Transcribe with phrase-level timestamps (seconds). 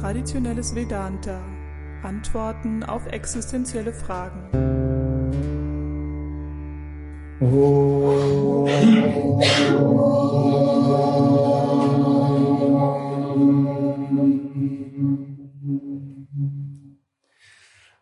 [0.00, 1.40] Traditionelles Vedanta.
[2.04, 4.48] Antworten auf existenzielle Fragen.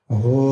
[0.08, 0.45] Om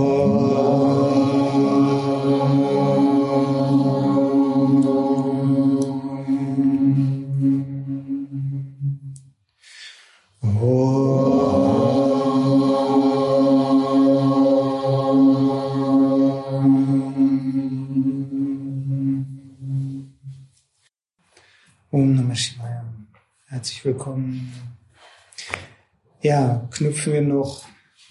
[27.07, 27.65] Wir noch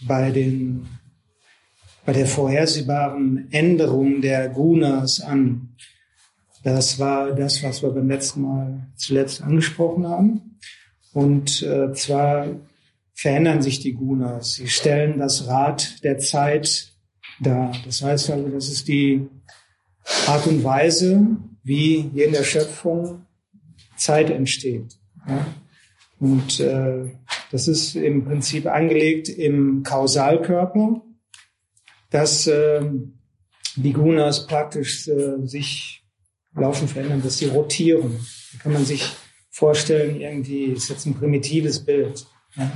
[0.07, 0.88] bei den,
[2.05, 5.75] bei der vorhersehbaren Änderung der Gunas an.
[6.63, 10.59] Das war das, was wir beim letzten Mal zuletzt angesprochen haben.
[11.13, 12.47] Und äh, zwar
[13.13, 14.55] verändern sich die Gunas.
[14.55, 16.94] Sie stellen das Rad der Zeit
[17.39, 17.73] dar.
[17.86, 19.27] Das heißt also, das ist die
[20.27, 23.25] Art und Weise, wie hier in der Schöpfung
[23.95, 24.97] Zeit entsteht.
[25.27, 25.45] Ja?
[26.19, 27.11] Und äh,
[27.53, 31.03] das ist im Prinzip angelegt im Kausalkörper,
[32.09, 32.81] dass äh,
[33.75, 36.03] die Gunas praktisch äh, sich
[36.55, 38.19] laufen verändern, dass sie rotieren.
[38.53, 39.05] Da kann man sich
[39.51, 42.71] vorstellen, irgendwie ist jetzt ein primitives Bild, ja?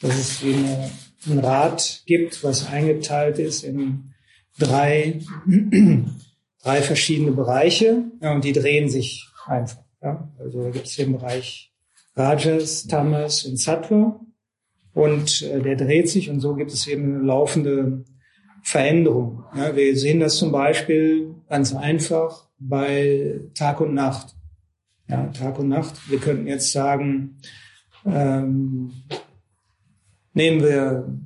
[0.00, 0.90] dass es wie eine,
[1.30, 4.12] ein Rad gibt, was eingeteilt ist in
[4.58, 5.22] drei,
[6.62, 9.82] drei verschiedene Bereiche ja, und die drehen sich einfach.
[10.02, 11.67] Ja, also da gibt es den Bereich
[12.18, 14.20] Rajas, Tamas und Sattva
[14.92, 18.04] und äh, der dreht sich und so gibt es eben eine laufende
[18.64, 19.44] Veränderung.
[19.54, 24.34] Ja, wir sehen das zum Beispiel ganz einfach bei Tag und Nacht.
[25.08, 26.10] Ja, Tag und Nacht.
[26.10, 27.38] Wir könnten jetzt sagen,
[28.04, 28.92] ähm,
[30.34, 31.16] nehmen wir,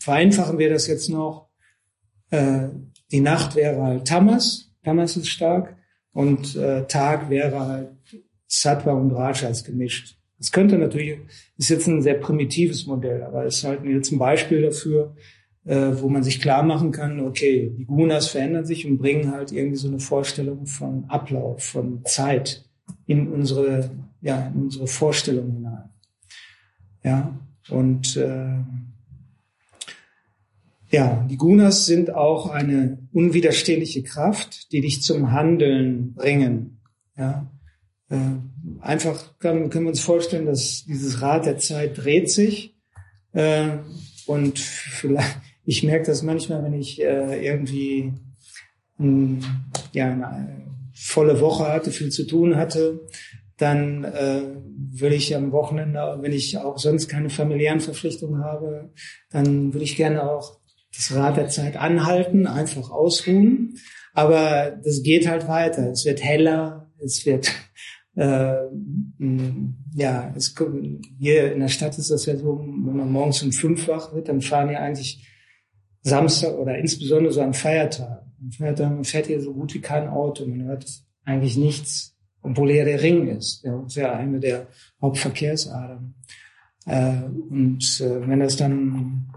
[0.00, 1.48] vereinfachen wir das jetzt noch.
[2.30, 2.68] Äh,
[3.12, 4.72] die Nacht wäre halt Tamas.
[4.82, 5.76] Tamas ist stark
[6.12, 7.90] und äh, Tag wäre halt
[8.46, 10.16] Sattva und Rajas gemischt.
[10.38, 11.18] Das könnte natürlich,
[11.56, 15.14] ist jetzt ein sehr primitives Modell, aber es ist halt jetzt ein Beispiel dafür,
[15.64, 19.52] äh, wo man sich klar machen kann, okay, die Gunas verändern sich und bringen halt
[19.52, 22.64] irgendwie so eine Vorstellung von Ablauf, von Zeit
[23.06, 23.90] in unsere,
[24.20, 25.88] ja, in unsere Vorstellung hinein.
[27.02, 27.38] Ja,
[27.70, 28.58] und äh,
[30.90, 36.80] ja, die Gunas sind auch eine unwiderstehliche Kraft, die dich zum Handeln bringen.
[37.16, 37.50] Ja,
[38.10, 38.16] äh,
[38.80, 42.76] einfach kann, können wir uns vorstellen, dass dieses Rad der Zeit dreht sich
[43.32, 43.78] äh,
[44.26, 48.12] und vielleicht ich merke das manchmal, wenn ich äh, irgendwie
[48.98, 49.44] mh,
[49.92, 53.06] ja eine volle Woche hatte, viel zu tun hatte,
[53.56, 54.42] dann äh,
[54.76, 58.92] will ich am Wochenende, wenn ich auch sonst keine familiären Verpflichtungen habe,
[59.30, 60.60] dann würde ich gerne auch
[60.94, 63.78] das Rad der Zeit anhalten, einfach ausruhen.
[64.12, 65.90] Aber das geht halt weiter.
[65.90, 67.50] Es wird heller, es wird
[68.16, 68.54] äh,
[69.94, 70.54] ja, es,
[71.18, 74.28] hier in der Stadt ist das ja so, wenn man morgens um fünf wach wird,
[74.28, 75.28] dann fahren ja eigentlich
[76.02, 78.32] Samstag oder insbesondere so an Feiertagen.
[78.40, 80.46] An Feiertagen fährt hier so gut wie kein Auto.
[80.46, 80.86] Man hört
[81.24, 83.64] eigentlich nichts, obwohl er der Ring ist.
[83.64, 84.66] Ja, ist ja eine der
[85.00, 86.14] Hauptverkehrsadern.
[86.86, 89.32] Äh, und äh, wenn das dann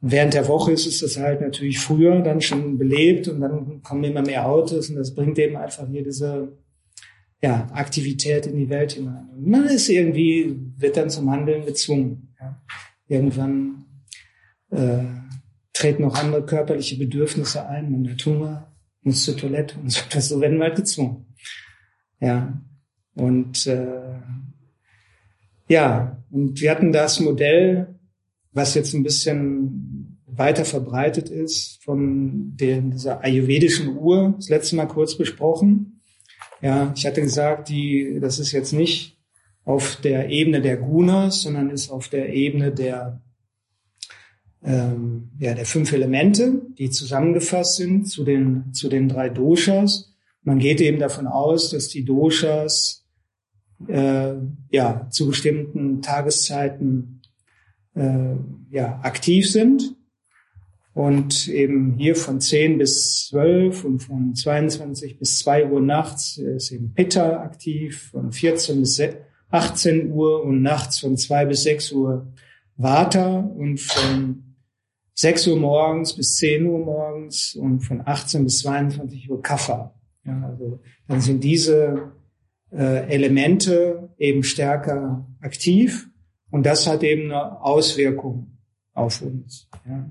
[0.00, 4.04] während der Woche ist, ist das halt natürlich früher dann schon belebt und dann kommen
[4.04, 6.56] immer mehr Autos und das bringt eben einfach hier diese
[7.42, 9.28] ja, Aktivität in die Welt hinein.
[9.30, 12.34] Und man ist irgendwie, wird dann zum Handeln gezwungen.
[12.40, 12.62] Ja.
[13.08, 13.84] Irgendwann
[14.70, 15.04] äh,
[15.72, 20.28] treten noch andere körperliche Bedürfnisse ein, man hat Hunger, muss zur Toilette und so, das,
[20.28, 21.26] so werden wir halt gezwungen.
[22.20, 22.60] Ja,
[23.14, 24.18] und äh,
[25.68, 27.98] ja, und wir hatten das Modell,
[28.52, 34.86] was jetzt ein bisschen weiter verbreitet ist, von der, dieser ayurvedischen Uhr, das letzte Mal
[34.86, 35.95] kurz besprochen.
[36.66, 39.16] Ja, ich hatte gesagt, die, das ist jetzt nicht
[39.64, 43.22] auf der Ebene der Gunas, sondern ist auf der Ebene der
[44.64, 50.12] ähm, ja, der fünf Elemente, die zusammengefasst sind zu den, zu den drei Doshas.
[50.42, 53.06] Man geht eben davon aus, dass die Doshas
[53.86, 54.34] äh,
[54.70, 57.22] ja, zu bestimmten Tageszeiten
[57.94, 58.34] äh,
[58.70, 59.94] ja, aktiv sind.
[60.96, 66.72] Und eben hier von 10 bis 12 und von 22 bis 2 Uhr nachts ist
[66.72, 69.02] eben Pitta aktiv, von 14 bis
[69.50, 72.32] 18 Uhr und nachts von 2 bis 6 Uhr
[72.78, 74.56] Vata und von
[75.12, 79.94] 6 Uhr morgens bis 10 Uhr morgens und von 18 bis 22 Uhr Kaffa.
[80.24, 82.12] Ja, also dann sind diese
[82.72, 86.08] äh, Elemente eben stärker aktiv
[86.50, 88.56] Und das hat eben eine Auswirkung
[88.94, 89.68] auf uns.
[89.86, 90.10] Ja.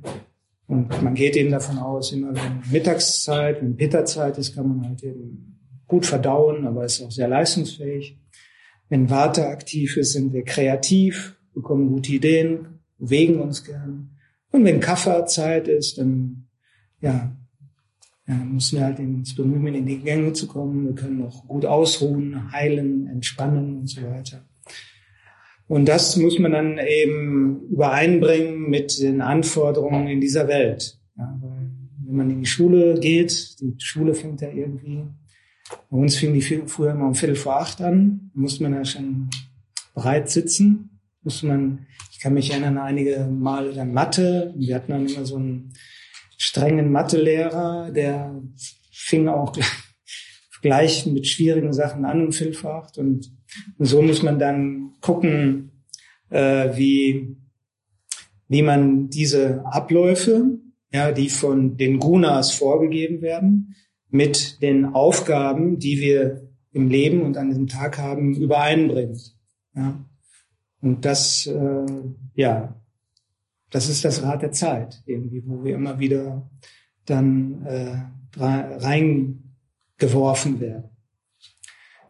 [0.68, 5.04] Und man geht eben davon aus, immer wenn Mittagszeit, wenn Pitterzeit ist, kann man halt
[5.04, 8.18] eben gut verdauen, aber ist auch sehr leistungsfähig.
[8.90, 14.12] Wenn Warte aktiv ist, sind wir kreativ, bekommen gute Ideen, bewegen uns gern.
[14.52, 16.48] Und wenn Kafferzeit ist, dann
[17.02, 17.36] ja,
[18.28, 20.88] ja, müssen wir halt uns bemühen, in die Gänge zu kommen.
[20.88, 24.44] Wir können auch gut ausruhen, heilen, entspannen und so weiter.
[25.68, 31.00] Und das muss man dann eben übereinbringen mit den Anforderungen in dieser Welt.
[31.18, 31.40] Ja,
[32.06, 35.04] wenn man in die Schule geht, die Schule fängt ja irgendwie,
[35.90, 39.30] bei uns fing die früher immer um Viertel vor acht an, musste man ja schon
[39.96, 45.08] bereit sitzen, musste man, ich kann mich erinnern, einige Mal dann Mathe, wir hatten dann
[45.08, 45.74] immer so einen
[46.38, 48.40] strengen Mathelehrer, der
[48.92, 49.58] fing auch
[50.62, 53.32] gleich mit schwierigen Sachen an um Viertel vor acht und
[53.78, 55.72] und so muss man dann gucken,
[56.30, 57.38] äh, wie,
[58.48, 60.60] wie man diese Abläufe,
[60.92, 63.76] ja, die von den Gunas vorgegeben werden,
[64.10, 69.36] mit den Aufgaben, die wir im Leben und an diesem Tag haben, übereinbringt.
[69.76, 70.06] Ja.
[70.82, 71.86] Und das, äh,
[72.36, 72.82] ja,
[73.72, 76.50] das ist das Rad der Zeit, irgendwie, wo wir immer wieder
[77.06, 77.98] dann äh,
[78.38, 80.95] reingeworfen werden.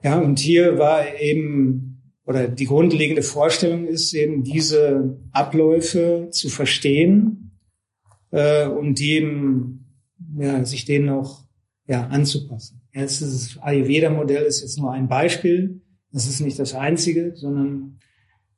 [0.05, 7.57] Ja, und hier war eben, oder die grundlegende Vorstellung ist eben, diese Abläufe zu verstehen
[8.29, 9.85] äh, und dem,
[10.37, 11.45] ja, sich denen auch
[11.87, 12.83] ja, anzupassen.
[12.93, 15.81] Ja, das Ayurveda-Modell ist jetzt nur ein Beispiel.
[16.11, 17.99] Das ist nicht das einzige, sondern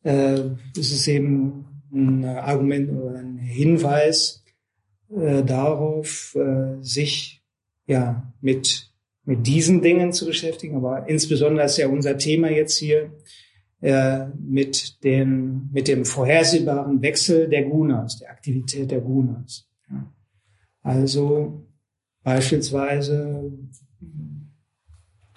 [0.04, 4.44] äh, es ist eben ein Argument oder ein Hinweis
[5.18, 7.42] äh, darauf, äh, sich
[7.86, 8.87] ja mit
[9.28, 13.12] mit diesen Dingen zu beschäftigen, aber insbesondere ist ja unser Thema jetzt hier
[13.82, 19.68] äh, mit, den, mit dem vorhersehbaren Wechsel der Gunas, der Aktivität der Gunas.
[19.92, 20.14] Ja.
[20.82, 21.68] Also
[22.24, 23.52] beispielsweise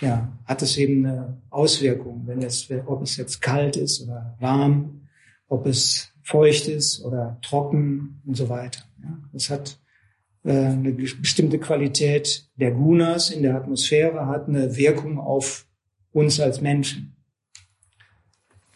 [0.01, 5.09] ja, hat es eben eine Auswirkung, wenn es, ob es jetzt kalt ist oder warm,
[5.49, 8.83] ob es feucht ist oder trocken und so weiter.
[9.03, 9.19] Ja.
[9.33, 9.81] Das hat
[10.43, 15.67] eine bestimmte Qualität der Gunas in der Atmosphäre hat eine Wirkung auf
[16.13, 17.17] uns als Menschen.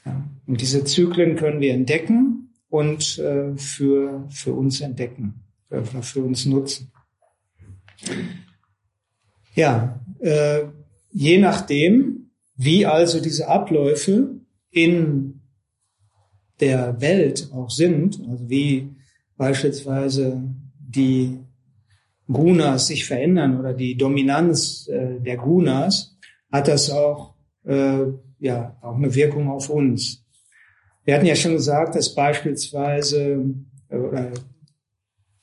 [0.04, 6.22] Ja, und diese Zyklen können wir entdecken und äh, für, für uns entdecken, für, für
[6.22, 6.92] uns nutzen.
[9.54, 10.64] Ja, äh,
[11.10, 14.40] je nachdem, wie also diese Abläufe
[14.70, 15.40] in
[16.60, 18.90] der Welt auch sind, also wie
[19.36, 20.42] beispielsweise
[20.78, 21.38] die
[22.30, 26.16] Gunas sich verändern oder die Dominanz äh, der Gunas,
[26.50, 27.34] hat das auch,
[27.64, 28.04] äh,
[28.38, 30.24] ja, auch eine Wirkung auf uns.
[31.04, 33.44] Wir hatten ja schon gesagt, dass beispielsweise,
[33.88, 34.30] äh,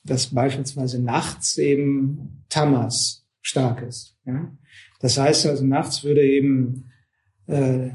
[0.04, 4.16] dass beispielsweise nachts eben Tamas stark ist.
[4.24, 4.50] Ja?
[5.00, 6.90] Das heißt also, nachts würde eben
[7.46, 7.90] äh,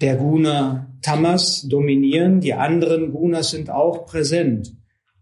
[0.00, 4.76] der Guna Tamas dominieren, die anderen Gunas sind auch präsent.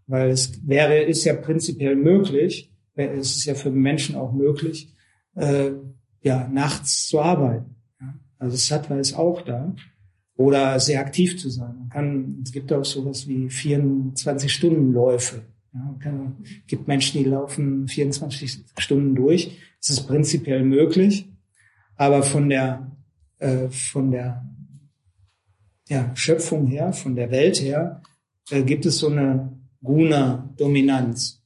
[0.07, 4.93] Weil es wäre, ist ja prinzipiell möglich, es ist ja für Menschen auch möglich,
[5.35, 5.71] äh,
[6.21, 7.75] ja, nachts zu arbeiten.
[7.99, 8.15] Ja?
[8.39, 9.75] Also Sattva ist auch da.
[10.35, 11.75] Oder sehr aktiv zu sein.
[11.79, 15.41] Man kann, es gibt auch sowas wie 24-Stunden-Läufe.
[15.73, 16.37] Ja, kann,
[16.67, 19.57] gibt Menschen, die laufen 24 Stunden durch.
[19.81, 21.27] Es ist prinzipiell möglich,
[21.95, 22.91] aber von der
[23.39, 24.45] äh, von der
[25.87, 28.01] ja, Schöpfung her, von der Welt her,
[28.49, 31.43] äh, gibt es so eine Guna-Dominanz.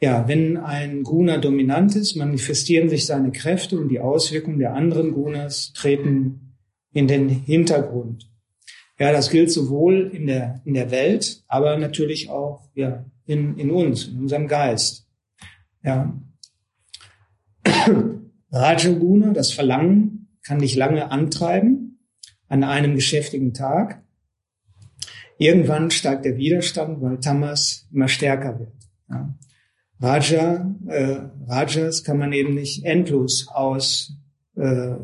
[0.00, 5.12] Ja, wenn ein Guna dominant ist, manifestieren sich seine Kräfte und die Auswirkungen der anderen
[5.12, 6.54] Gunas treten
[6.92, 8.30] in den Hintergrund.
[8.98, 13.70] Ja, das gilt sowohl in der, in der Welt, aber natürlich auch, ja, in, in
[13.70, 15.08] uns, in unserem Geist.
[15.82, 16.16] Ja.
[18.52, 22.00] Rajaguna, das Verlangen, kann dich lange antreiben
[22.48, 24.02] an einem geschäftigen Tag.
[25.38, 28.72] Irgendwann steigt der Widerstand, weil Tamas immer stärker wird.
[29.08, 29.34] Ja.
[30.00, 34.18] Raja, äh, Rajas kann man eben nicht endlos ausleben,
[34.56, 34.96] äh,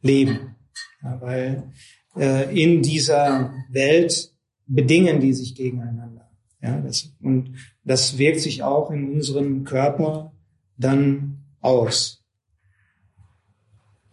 [0.00, 0.56] leben,
[1.02, 1.72] ja, weil
[2.16, 4.32] äh, in dieser Welt
[4.66, 6.30] bedingen die sich gegeneinander.
[6.62, 10.32] Ja, das, und das wirkt sich auch in unserem Körper
[10.78, 12.23] dann aus.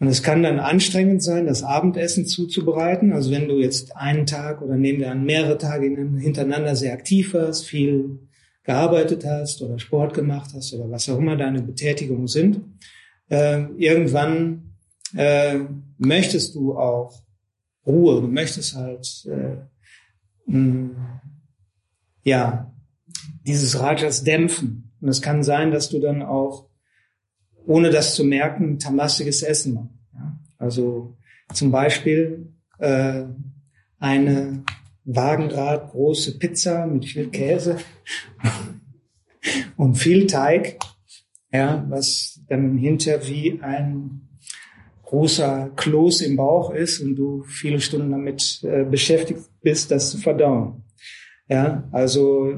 [0.02, 3.14] Und es kann dann anstrengend sein, das Abendessen zuzubereiten.
[3.14, 7.36] Also wenn du jetzt einen Tag oder nehmen wir an mehrere Tage hintereinander sehr aktiv
[7.36, 8.18] warst, viel
[8.64, 12.62] gearbeitet hast oder Sport gemacht hast oder was auch immer deine Betätigungen sind,
[13.30, 14.74] äh, irgendwann
[15.16, 15.60] äh,
[16.00, 17.22] möchtest du auch
[17.86, 19.58] Ruhe, du möchtest halt äh,
[20.52, 20.90] mh,
[22.24, 22.74] ja
[23.46, 24.92] dieses Rajas dämpfen.
[25.00, 26.71] Und es kann sein, dass du dann auch,
[27.66, 29.90] ohne das zu merken, tamastiges Essen machst.
[30.14, 30.40] Ja?
[30.58, 31.18] Also
[31.54, 33.24] zum Beispiel äh,
[34.00, 34.64] eine
[35.06, 37.78] Wagenrad große Pizza mit viel Käse
[39.78, 40.80] und viel Teig,
[41.52, 44.30] ja, was dann hinter wie ein
[45.04, 50.18] großer Kloß im Bauch ist und du viele Stunden damit äh, beschäftigt bist, das zu
[50.18, 50.84] verdauen.
[51.50, 52.54] Ja, also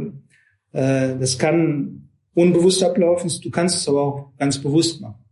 [0.72, 5.24] äh, das kann unbewusst ablaufen, du kannst es aber auch ganz bewusst machen.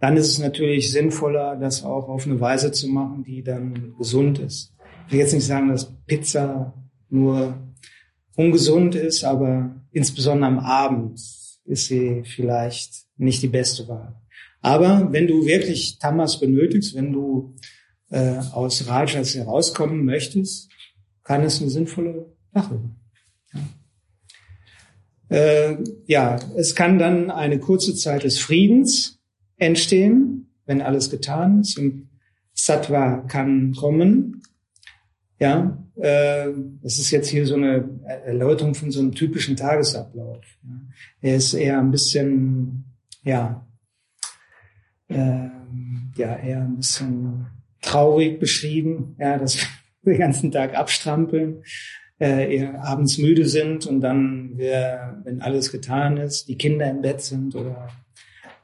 [0.00, 4.38] Dann ist es natürlich sinnvoller, das auch auf eine Weise zu machen, die dann gesund
[4.38, 4.72] ist.
[5.06, 6.72] Ich will jetzt nicht sagen, dass Pizza
[7.10, 7.54] nur
[8.36, 11.20] ungesund ist, aber insbesondere am Abend
[11.64, 14.14] ist sie vielleicht nicht die beste Wahl.
[14.62, 17.54] Aber wenn du wirklich Tamas benötigst, wenn du
[18.10, 20.70] äh, aus Rajas herauskommen möchtest,
[21.24, 22.99] kann es eine sinnvolle Sache sein.
[25.30, 29.20] Äh, ja, es kann dann eine kurze Zeit des Friedens
[29.56, 32.10] entstehen, wenn alles getan ist und
[32.52, 34.42] Sattva kann kommen.
[35.38, 36.48] Ja, äh,
[36.82, 37.88] das ist jetzt hier so eine
[38.24, 40.44] Erläuterung von so einem typischen Tagesablauf.
[40.62, 40.80] Ja.
[41.22, 42.84] Er ist eher ein bisschen,
[43.22, 43.66] ja,
[45.08, 45.48] äh,
[46.16, 47.46] ja, eher ein bisschen
[47.80, 49.56] traurig beschrieben, ja, dass
[50.02, 51.62] wir den ganzen Tag abstrampeln,
[52.20, 57.22] äh, abends müde sind und dann, wir, wenn alles getan ist, die Kinder im Bett
[57.22, 57.88] sind oder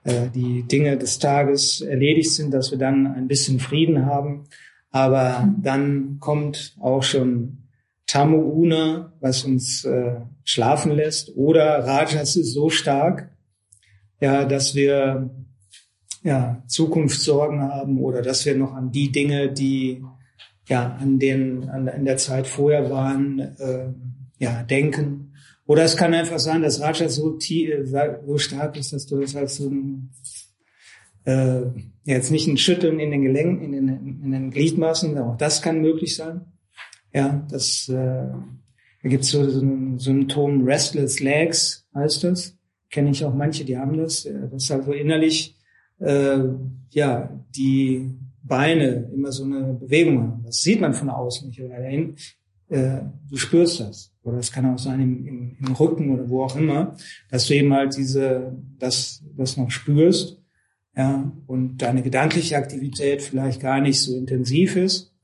[0.05, 4.45] äh, die Dinge des Tages erledigt sind, dass wir dann ein bisschen Frieden haben.
[4.91, 7.65] Aber dann kommt auch schon
[8.07, 8.39] Tamu
[9.21, 13.31] was uns äh, schlafen lässt, oder Rajas ist so stark,
[14.21, 15.31] ja, dass wir
[16.23, 20.03] ja Zukunftssorgen haben oder dass wir noch an die Dinge, die
[20.67, 23.89] ja an den an, in der Zeit vorher waren, äh,
[24.39, 25.27] ja denken
[25.67, 29.35] oder es kann einfach sein, dass Raja so, äh, so stark ist, dass du das
[29.35, 30.11] als so ein,
[31.25, 31.63] äh,
[32.05, 35.81] jetzt nicht ein Schütteln in den Gelenken, in den, in den Gliedmaßen, auch das kann
[35.81, 36.43] möglich sein.
[37.13, 42.57] Ja, das, äh, da gibt's so, so ein Symptom Restless Legs, heißt das.
[42.91, 44.23] Kenne ich auch manche, die haben das.
[44.23, 45.57] Das ist also innerlich,
[45.99, 46.39] äh,
[46.91, 48.15] ja, die
[48.47, 50.43] Beine immer so eine Bewegung haben.
[50.45, 51.61] Das sieht man von außen nicht.
[51.61, 51.79] Oder
[52.69, 54.13] äh, du spürst das.
[54.23, 56.97] Oder es kann auch sein im, im, im, Rücken oder wo auch immer,
[57.31, 60.43] dass du eben halt diese, das, das noch spürst,
[60.97, 65.15] ja, und deine gedankliche Aktivität vielleicht gar nicht so intensiv ist,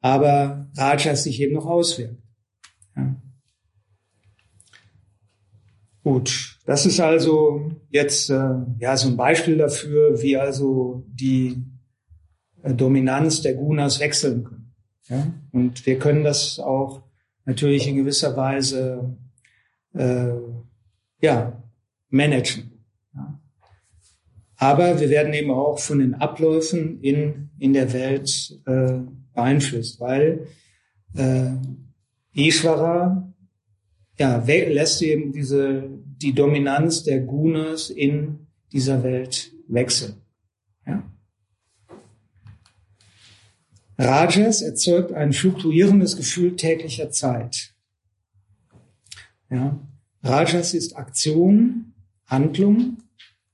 [0.00, 2.22] aber Rajas sich eben noch auswirkt.
[2.96, 3.16] Ja.
[6.04, 11.60] Gut, das ist also jetzt äh, ja so ein Beispiel dafür, wie also die
[12.74, 14.74] Dominanz der Gunas wechseln können.
[15.08, 15.32] Ja?
[15.52, 17.02] Und wir können das auch
[17.44, 19.16] natürlich in gewisser Weise
[19.94, 20.32] äh,
[21.20, 21.62] ja,
[22.10, 22.84] managen.
[23.14, 23.40] Ja?
[24.56, 29.00] Aber wir werden eben auch von den Abläufen in, in der Welt äh,
[29.34, 30.46] beeinflusst, weil
[31.14, 31.50] äh,
[32.32, 33.32] Ishvara
[34.18, 40.22] ja, lässt eben diese, die Dominanz der Gunas in dieser Welt wechseln.
[43.98, 47.74] Rajas erzeugt ein fluktuierendes Gefühl täglicher Zeit.
[49.50, 49.78] Ja.
[50.22, 51.94] Rajas ist Aktion,
[52.26, 52.98] Handlung,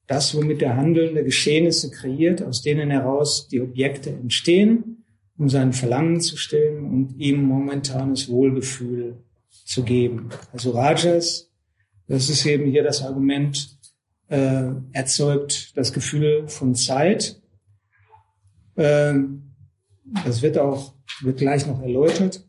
[0.06, 5.04] das, womit der Handelnde Geschehnisse kreiert, aus denen heraus die Objekte entstehen,
[5.38, 10.30] um sein Verlangen zu stillen und ihm momentanes Wohlgefühl zu geben.
[10.52, 11.50] Also Rajas,
[12.08, 13.78] das ist eben hier das Argument,
[14.28, 17.40] äh, erzeugt das Gefühl von Zeit.
[18.76, 19.14] Äh,
[20.24, 22.46] das wird auch, wird gleich noch erläutert.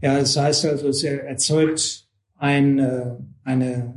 [0.00, 3.94] Ja, das heißt also, es erzeugt ein, äh, eine,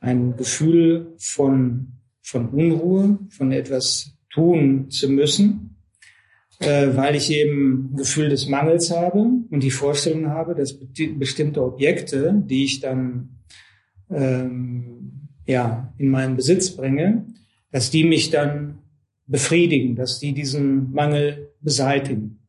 [0.00, 5.76] ein Gefühl von, von Unruhe, von etwas tun zu müssen,
[6.58, 9.18] äh, weil ich eben ein Gefühl des Mangels habe
[9.50, 13.40] und die Vorstellung habe, dass bestimmte Objekte, die ich dann
[14.10, 17.26] ähm, ja in meinen Besitz bringe,
[17.72, 18.78] dass die mich dann
[19.26, 22.46] befriedigen, dass die diesen Mangel beseitigen.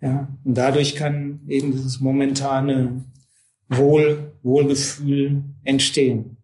[0.00, 3.04] Ja, und dadurch kann eben dieses momentane
[3.68, 6.36] Wohl, Wohlgefühl entstehen.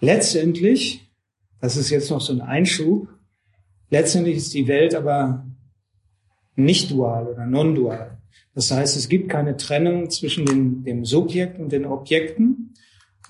[0.00, 1.08] Letztendlich,
[1.60, 3.08] das ist jetzt noch so ein Einschub,
[3.90, 5.46] letztendlich ist die Welt aber
[6.56, 8.18] nicht dual oder non-dual.
[8.54, 12.74] Das heißt, es gibt keine Trennung zwischen dem, dem Subjekt und den Objekten,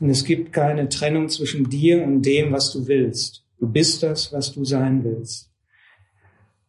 [0.01, 3.45] und es gibt keine Trennung zwischen dir und dem, was du willst.
[3.61, 5.51] Du bist das, was du sein willst.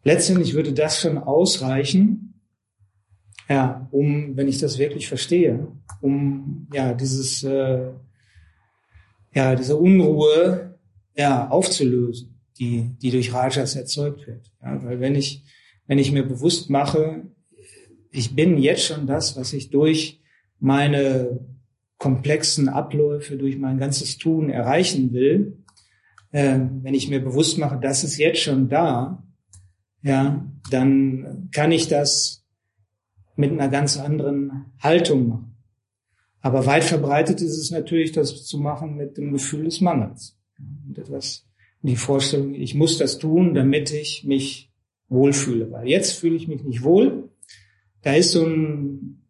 [0.03, 2.33] letztendlich würde das schon ausreichen,
[3.49, 5.67] ja, um, wenn ich das wirklich verstehe,
[6.01, 7.91] um ja dieses äh,
[9.33, 10.79] ja diese Unruhe
[11.15, 14.51] ja aufzulösen, die die durch Rajas erzeugt wird.
[14.61, 15.43] Ja, weil wenn ich
[15.87, 17.23] wenn ich mir bewusst mache,
[18.11, 20.21] ich bin jetzt schon das, was ich durch
[20.59, 21.39] meine
[21.97, 25.60] komplexen Abläufe, durch mein ganzes Tun erreichen will,
[26.31, 29.23] äh, wenn ich mir bewusst mache, das ist jetzt schon da,
[30.01, 32.45] ja, dann kann ich das
[33.35, 35.57] mit einer ganz anderen Haltung machen.
[36.41, 40.37] Aber weit verbreitet ist es natürlich, das zu machen mit dem Gefühl des Mangels.
[40.87, 41.45] Und etwas,
[41.81, 44.71] die Vorstellung, ich muss das tun, damit ich mich
[45.07, 45.71] wohlfühle.
[45.71, 47.29] Weil jetzt fühle ich mich nicht wohl.
[48.01, 49.23] Da ist so ein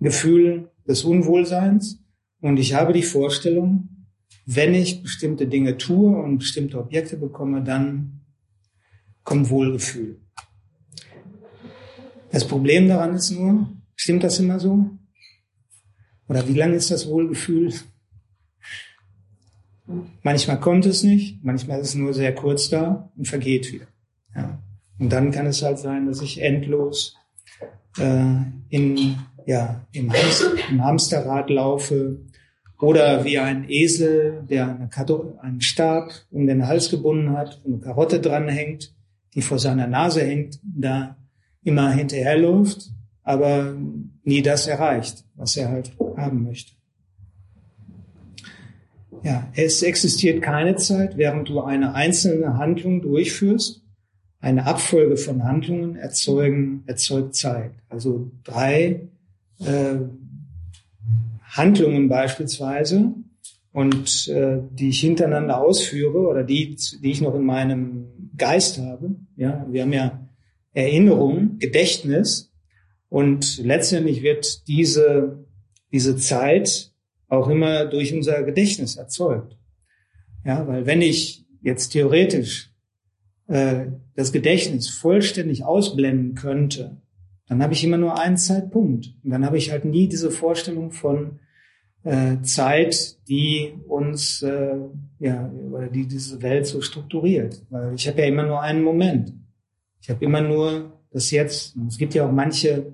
[0.00, 2.02] Gefühl des Unwohlseins.
[2.40, 3.95] Und ich habe die Vorstellung,
[4.46, 8.20] wenn ich bestimmte Dinge tue und bestimmte Objekte bekomme, dann
[9.24, 10.20] kommt Wohlgefühl.
[12.30, 14.90] Das Problem daran ist nur, stimmt das immer so?
[16.28, 17.72] Oder wie lange ist das Wohlgefühl?
[20.22, 23.86] Manchmal kommt es nicht, manchmal ist es nur sehr kurz da und vergeht wieder.
[24.34, 24.62] Ja.
[24.98, 27.16] Und dann kann es halt sein, dass ich endlos
[27.98, 28.34] äh,
[28.68, 32.20] in, ja, im, Hamster, im Hamsterrad laufe
[32.80, 37.78] oder wie ein Esel, der eine Kado, einen Stab um den Hals gebunden hat, eine
[37.78, 38.94] Karotte dranhängt,
[39.34, 41.16] die vor seiner Nase hängt, da
[41.62, 42.90] immer hinterherläuft,
[43.22, 43.74] aber
[44.24, 46.72] nie das erreicht, was er halt haben möchte.
[49.22, 53.82] Ja, es existiert keine Zeit, während du eine einzelne Handlung durchführst.
[54.38, 57.72] Eine Abfolge von Handlungen erzeugen, erzeugt Zeit.
[57.88, 59.00] Also drei
[59.58, 59.96] äh,
[61.56, 63.14] Handlungen beispielsweise
[63.72, 69.16] und äh, die ich hintereinander ausführe oder die, die ich noch in meinem Geist habe.
[69.36, 70.28] Ja, wir haben ja
[70.72, 72.52] Erinnerung, Gedächtnis
[73.08, 75.46] und letztendlich wird diese
[75.92, 76.92] diese Zeit
[77.28, 79.56] auch immer durch unser Gedächtnis erzeugt.
[80.44, 82.70] Ja, weil wenn ich jetzt theoretisch
[83.48, 87.00] äh, das Gedächtnis vollständig ausblenden könnte,
[87.48, 89.14] dann habe ich immer nur einen Zeitpunkt.
[89.24, 91.38] Und dann habe ich halt nie diese Vorstellung von
[92.06, 94.76] äh, Zeit, die uns, äh,
[95.18, 97.62] ja, oder die diese Welt so strukturiert.
[97.68, 99.32] Weil ich habe ja immer nur einen Moment.
[100.00, 101.74] Ich habe immer nur das Jetzt.
[101.88, 102.92] Es gibt ja auch manche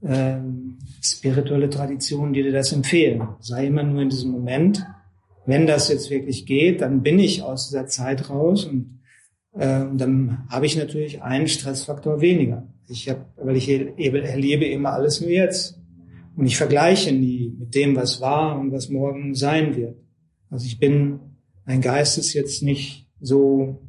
[0.00, 0.38] äh,
[1.00, 3.28] spirituelle Traditionen, die dir das empfehlen.
[3.38, 4.84] Sei immer nur in diesem Moment.
[5.46, 9.02] Wenn das jetzt wirklich geht, dann bin ich aus dieser Zeit raus und
[9.52, 12.66] äh, dann habe ich natürlich einen Stressfaktor weniger.
[12.88, 15.80] Ich habe, weil ich erlebe immer alles nur jetzt.
[16.36, 19.96] Und ich vergleiche nie mit dem, was war und was morgen sein wird.
[20.50, 21.18] Also ich bin,
[21.64, 23.82] mein Geist ist jetzt nicht so,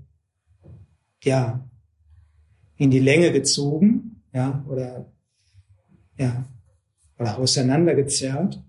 [1.24, 1.70] ja,
[2.78, 5.12] in die Länge gezogen, ja, oder,
[6.18, 6.46] ja,
[7.20, 8.64] oder auseinandergezerrt.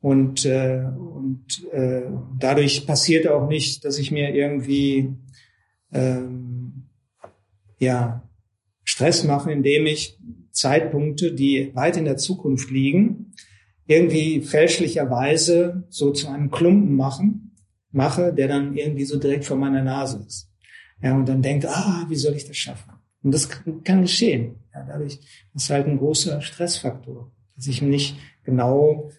[0.00, 2.04] Und, äh, und äh,
[2.38, 5.12] dadurch passiert auch nicht, dass ich mir irgendwie,
[5.92, 6.86] ähm,
[7.78, 8.26] ja,
[8.84, 10.18] Stress mache, indem ich
[10.52, 13.32] Zeitpunkte, die weit in der Zukunft liegen,
[13.86, 17.56] irgendwie fälschlicherweise so zu einem Klumpen machen,
[17.90, 20.48] mache, der dann irgendwie so direkt vor meiner Nase ist.
[21.02, 22.92] Ja, und dann denkt, ah, wie soll ich das schaffen?
[23.22, 23.48] Und das
[23.84, 24.56] kann geschehen.
[24.72, 25.18] Ja, dadurch
[25.54, 29.10] ist halt ein großer Stressfaktor, dass ich nicht genau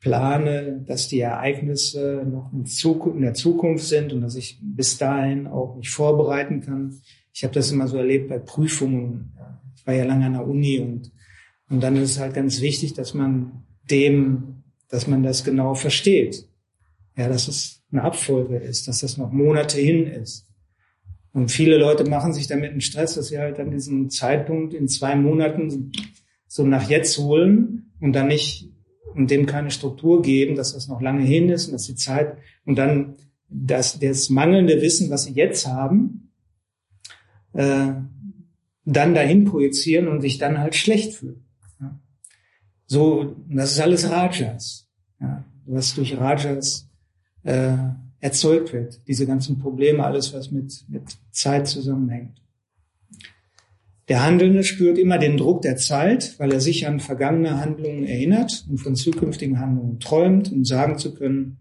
[0.00, 5.76] plane, dass die Ereignisse noch in, der Zukunft sind und dass ich bis dahin auch
[5.76, 7.00] mich vorbereiten kann.
[7.32, 9.32] Ich habe das immer so erlebt bei Prüfungen.
[9.36, 11.10] Ja war ja lange an der Uni und,
[11.70, 16.46] und dann ist es halt ganz wichtig, dass man dem, dass man das genau versteht.
[17.16, 20.46] Ja, dass es eine Abfolge ist, dass das noch Monate hin ist.
[21.32, 24.88] Und viele Leute machen sich damit einen Stress, dass sie halt an diesem Zeitpunkt in
[24.88, 25.90] zwei Monaten
[26.46, 28.70] so nach jetzt holen und dann nicht
[29.14, 32.36] und dem keine Struktur geben, dass das noch lange hin ist und dass die Zeit
[32.66, 33.16] und dann
[33.48, 36.30] das, das mangelnde Wissen, was sie jetzt haben,
[37.54, 37.92] äh,
[38.92, 41.44] dann dahin projizieren und sich dann halt schlecht fühlen.
[41.80, 42.00] Ja.
[42.86, 44.88] So, das ist alles Rajas,
[45.20, 46.88] ja, was durch Rajas
[47.42, 47.76] äh,
[48.20, 49.00] erzeugt wird.
[49.06, 52.42] Diese ganzen Probleme, alles, was mit, mit Zeit zusammenhängt.
[54.08, 58.66] Der Handelnde spürt immer den Druck der Zeit, weil er sich an vergangene Handlungen erinnert
[58.70, 61.58] und von zukünftigen Handlungen träumt, um sagen zu können,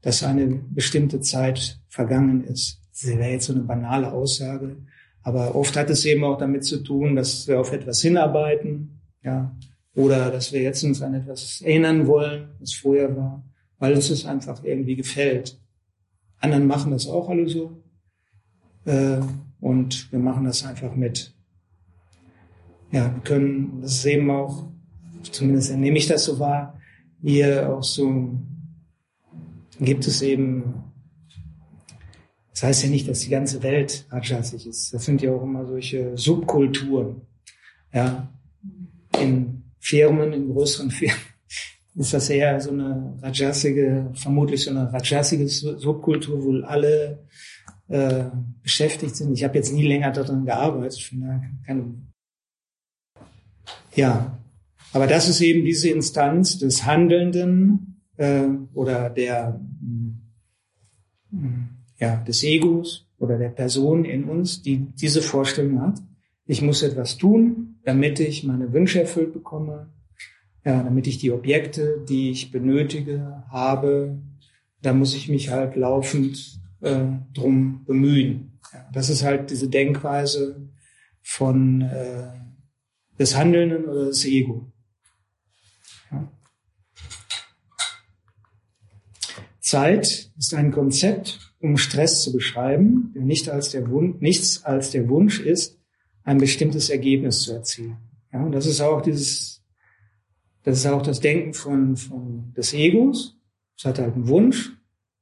[0.00, 2.80] dass eine bestimmte Zeit vergangen ist.
[2.92, 4.78] Das wäre jetzt so eine banale Aussage,
[5.22, 9.56] aber oft hat es eben auch damit zu tun, dass wir auf etwas hinarbeiten, ja,
[9.94, 13.44] oder dass wir jetzt uns an etwas erinnern wollen, was vorher war,
[13.78, 15.60] weil uns das einfach irgendwie gefällt.
[16.38, 17.82] Anderen machen das auch alle so.
[18.84, 19.20] Äh,
[19.60, 21.34] und wir machen das einfach mit.
[22.90, 24.68] Ja, wir können, das ist eben auch,
[25.30, 26.78] zumindest nehme ich das so wahr,
[27.22, 28.38] hier auch so
[29.78, 30.91] gibt es eben,
[32.52, 34.92] das heißt ja nicht, dass die ganze Welt rajasig ist.
[34.92, 37.22] Das sind ja auch immer solche Subkulturen.
[37.92, 38.28] Ja,
[39.18, 41.16] in Firmen, in größeren Firmen
[41.94, 47.26] ist das eher so eine rajasige, vermutlich so eine rajasige Subkultur, wo alle
[47.88, 48.24] äh,
[48.62, 49.32] beschäftigt sind.
[49.32, 52.12] Ich habe jetzt nie länger daran gearbeitet, von daher kann,
[53.94, 54.38] ja,
[54.92, 59.58] aber das ist eben diese Instanz des Handelnden äh, oder der
[61.30, 66.00] mm, ja des Egos oder der Person in uns, die diese Vorstellung hat.
[66.46, 69.92] Ich muss etwas tun, damit ich meine Wünsche erfüllt bekomme,
[70.64, 74.18] ja, damit ich die Objekte, die ich benötige, habe.
[74.82, 78.58] Da muss ich mich halt laufend äh, drum bemühen.
[78.72, 80.68] Ja, das ist halt diese Denkweise
[81.22, 82.32] von äh,
[83.16, 84.72] des Handelnden oder des Ego.
[86.10, 86.28] Ja.
[89.62, 94.90] Zeit ist ein Konzept, um Stress zu beschreiben, der nicht als der Wunsch, nichts als
[94.90, 95.78] der Wunsch ist,
[96.24, 97.96] ein bestimmtes Ergebnis zu erzielen.
[98.32, 99.62] Ja, und das ist auch dieses,
[100.64, 103.38] das ist auch das Denken von, von des Egos.
[103.78, 104.72] Es hat halt einen Wunsch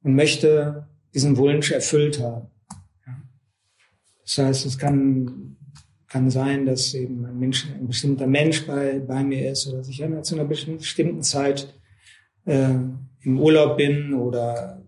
[0.01, 2.47] und möchte diesen Wunsch erfüllt haben.
[3.05, 3.21] Ja.
[4.23, 5.55] Das heißt, es kann,
[6.07, 9.89] kann sein, dass eben ein, Mensch, ein bestimmter Mensch bei, bei mir ist oder dass
[9.89, 11.79] ich zu einer bestimmten Zeit
[12.45, 12.73] äh,
[13.23, 14.81] im Urlaub bin oder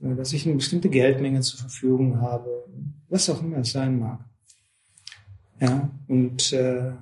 [0.00, 2.64] äh, dass ich eine bestimmte Geldmenge zur Verfügung habe,
[3.08, 4.24] was auch immer es sein mag.
[5.60, 6.92] Ja, und äh,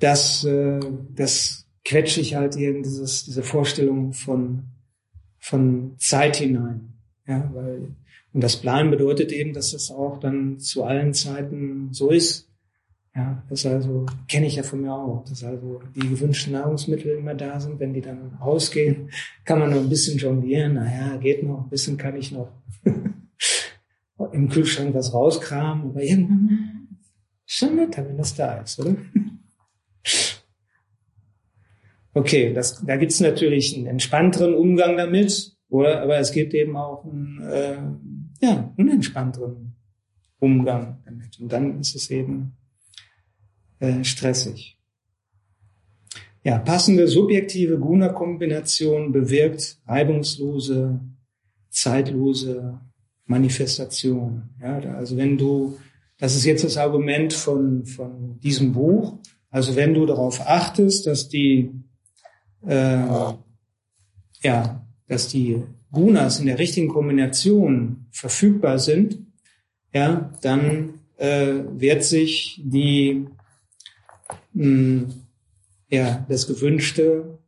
[0.00, 0.80] das, äh,
[1.14, 4.64] das quetsche ich halt in dieses, diese Vorstellung von,
[5.38, 6.94] von Zeit hinein.
[7.26, 7.94] Ja, weil,
[8.32, 12.47] und das Plan bedeutet eben, dass es auch dann zu allen Zeiten so ist.
[13.14, 17.34] Ja, das also, kenne ich ja von mir auch, dass also die gewünschten Nahrungsmittel immer
[17.34, 17.80] da sind.
[17.80, 19.10] Wenn die dann ausgehen,
[19.44, 20.74] kann man noch ein bisschen jonglieren.
[20.74, 22.52] Naja, geht noch, ein bisschen kann ich noch
[24.32, 26.88] im Kühlschrank was rauskramen, aber irgendwann
[27.44, 28.96] schon netter, wenn das da ist, oder?
[32.14, 36.02] Okay, das, da gibt's natürlich einen entspannteren Umgang damit, oder?
[36.02, 37.76] Aber es gibt eben auch einen äh,
[38.44, 39.76] ja, unentspannteren
[40.40, 41.38] Umgang damit.
[41.38, 42.57] Und dann ist es eben
[43.80, 44.78] äh, stressig.
[46.44, 51.00] Ja, passende subjektive Guna-Kombination bewirkt reibungslose,
[51.68, 52.80] zeitlose
[53.26, 54.48] Manifestation.
[54.60, 55.78] Ja, also wenn du,
[56.18, 59.18] das ist jetzt das Argument von, von diesem Buch,
[59.50, 61.70] also wenn du darauf achtest, dass die,
[62.66, 63.04] äh,
[64.42, 69.18] ja, dass die Gunas in der richtigen Kombination verfügbar sind,
[69.92, 73.26] ja, dann äh, wird sich die
[74.58, 75.14] mh, hm,
[75.88, 77.38] ja das Gewünschte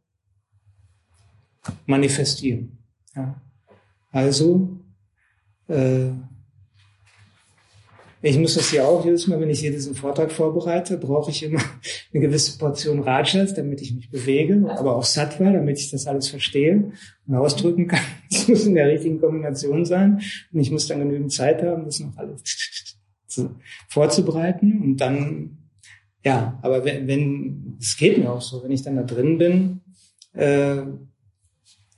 [1.87, 2.79] manifestieren.
[3.15, 3.41] Ja.
[4.13, 4.81] Also
[5.69, 6.11] äh,
[8.23, 11.43] ich muss das ja auch jedes Mal, wenn ich hier diesen Vortrag vorbereite, brauche ich
[11.43, 11.63] immer
[12.13, 16.29] eine gewisse Portion Rajas, damit ich mich bewege, aber auch Sattva, damit ich das alles
[16.29, 16.93] verstehe
[17.27, 18.01] und ausdrücken kann.
[18.31, 20.21] Es muss in der richtigen Kombination sein
[20.53, 22.43] und ich muss dann genügend Zeit haben, das noch alles
[23.89, 25.59] vorzubereiten und dann,
[26.25, 29.81] ja, aber wenn, wenn, es geht mir auch so, wenn ich dann da drin bin,
[30.35, 30.83] äh,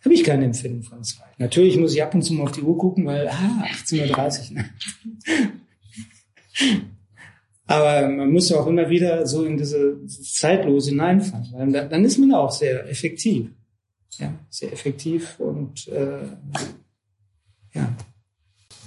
[0.05, 1.39] habe ich kein Empfinden von Zeit.
[1.39, 4.65] Natürlich muss ich ab und zu mal auf die Uhr gucken, weil, ah, 18.30 Uhr.
[7.67, 12.35] Aber man muss auch immer wieder so in diese Zeitlose hineinfallen, weil dann ist man
[12.35, 13.51] auch sehr effektiv.
[14.19, 16.25] Ja, sehr effektiv und äh,
[17.73, 17.97] ja.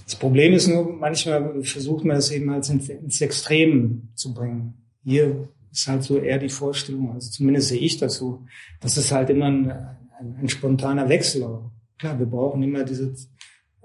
[0.05, 4.84] Das Problem ist nur, manchmal versucht man es eben halt ins, ins Extrem zu bringen.
[5.05, 8.43] Hier ist halt so eher die Vorstellung, also zumindest sehe ich das so,
[8.81, 11.43] dass es halt immer ein, ein, ein spontaner Wechsel.
[11.43, 13.15] Aber klar, wir brauchen immer diese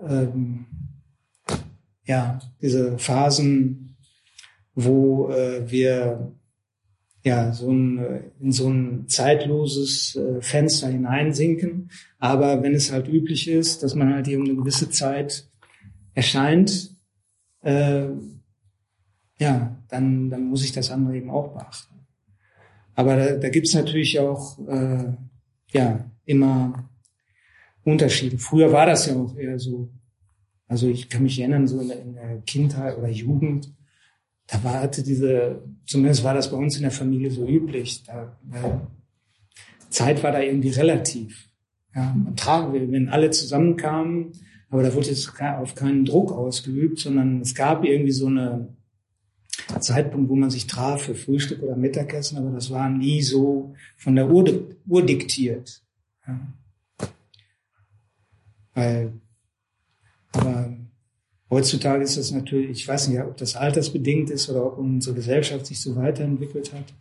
[0.02, 0.66] ähm,
[2.11, 3.96] ja, diese Phasen,
[4.74, 6.33] wo äh, wir
[7.22, 11.90] ja so ein, in so ein zeitloses äh, Fenster hineinsinken.
[12.18, 15.48] Aber wenn es halt üblich ist, dass man halt hier um eine gewisse Zeit
[16.14, 16.96] erscheint,
[17.62, 18.09] äh,
[19.38, 21.94] ja, dann, dann muss ich das andere eben auch beachten.
[22.94, 25.12] Aber da, da gibt es natürlich auch äh,
[25.72, 26.88] ja immer
[27.85, 28.38] Unterschiede.
[28.38, 29.90] Früher war das ja auch eher so,
[30.68, 33.72] also ich kann mich erinnern, so in der, in der Kindheit oder Jugend,
[34.46, 38.03] da war hatte diese, zumindest war das bei uns in der Familie so üblich.
[38.05, 38.90] Da, da,
[39.88, 41.48] Zeit war da irgendwie relativ.
[41.94, 44.33] Ja, man traf, wenn alle zusammenkamen,
[44.68, 48.76] aber da wurde jetzt auf keinen Druck ausgeübt, sondern es gab irgendwie so eine
[49.78, 54.16] Zeitpunkt, wo man sich traf für Frühstück oder Mittagessen, aber das war nie so von
[54.16, 55.83] der Uhr, Uhr diktiert.
[56.26, 56.40] Ja.
[58.74, 59.12] Weil,
[60.33, 60.76] aber
[61.50, 65.66] heutzutage ist das natürlich, ich weiß nicht, ob das altersbedingt ist oder ob unsere Gesellschaft
[65.66, 66.92] sich so weiterentwickelt hat.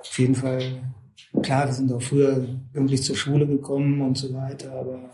[0.00, 0.82] Auf jeden Fall,
[1.42, 5.10] klar, wir sind auch früher pünktlich zur Schule gekommen und so weiter, aber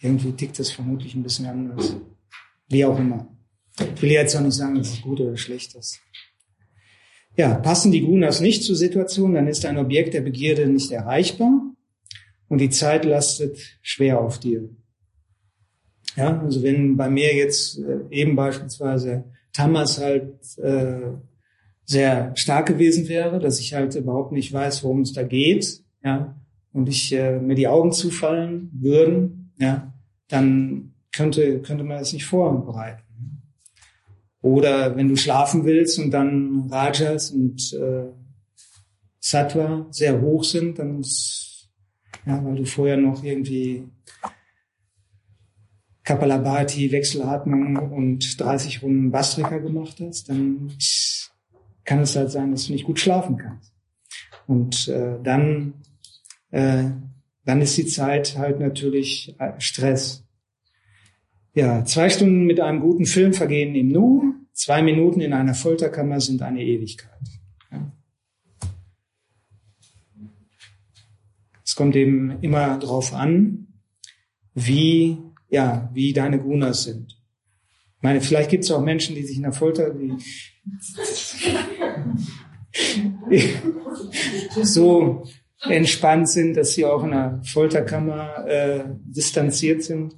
[0.00, 1.96] irgendwie tickt das vermutlich ein bisschen anders.
[2.68, 3.26] Wie auch immer.
[3.78, 6.00] Ich will jetzt auch nicht sagen, dass es gut oder schlecht ist.
[7.38, 11.72] Ja, passen die Gunas nicht zur Situation, dann ist ein Objekt der Begierde nicht erreichbar
[12.48, 14.68] und die Zeit lastet schwer auf dir.
[16.16, 19.22] Ja, also wenn bei mir jetzt äh, eben beispielsweise
[19.52, 21.12] Tamas halt äh,
[21.84, 26.36] sehr stark gewesen wäre, dass ich halt überhaupt nicht weiß, worum es da geht, ja,
[26.72, 29.94] und ich äh, mir die Augen zufallen würden, ja,
[30.26, 33.07] dann könnte könnte man das nicht vorbereiten.
[34.48, 38.06] Oder wenn du schlafen willst und dann Rajas und äh,
[39.20, 41.68] Sattva sehr hoch sind, dann ist,
[42.24, 43.84] ja, weil du vorher noch irgendwie
[46.02, 50.72] Kapalabhati, Wechselatmung und 30 Runden Bastrika gemacht hast, dann
[51.84, 53.74] kann es halt sein, dass du nicht gut schlafen kannst.
[54.46, 55.74] Und äh, dann,
[56.52, 56.84] äh,
[57.44, 60.24] dann ist die Zeit halt natürlich äh, Stress.
[61.58, 66.20] Ja, zwei Stunden mit einem guten Film vergehen im Nu, zwei Minuten in einer Folterkammer
[66.20, 67.18] sind eine Ewigkeit.
[71.64, 73.66] Es kommt eben immer darauf an,
[74.54, 75.18] wie,
[75.48, 77.20] ja, wie deine Gunas sind.
[77.96, 80.12] Ich meine, vielleicht gibt es auch Menschen, die sich in der Folter, die,
[83.32, 85.24] die so
[85.62, 90.14] entspannt sind, dass sie auch in der Folterkammer äh, distanziert sind.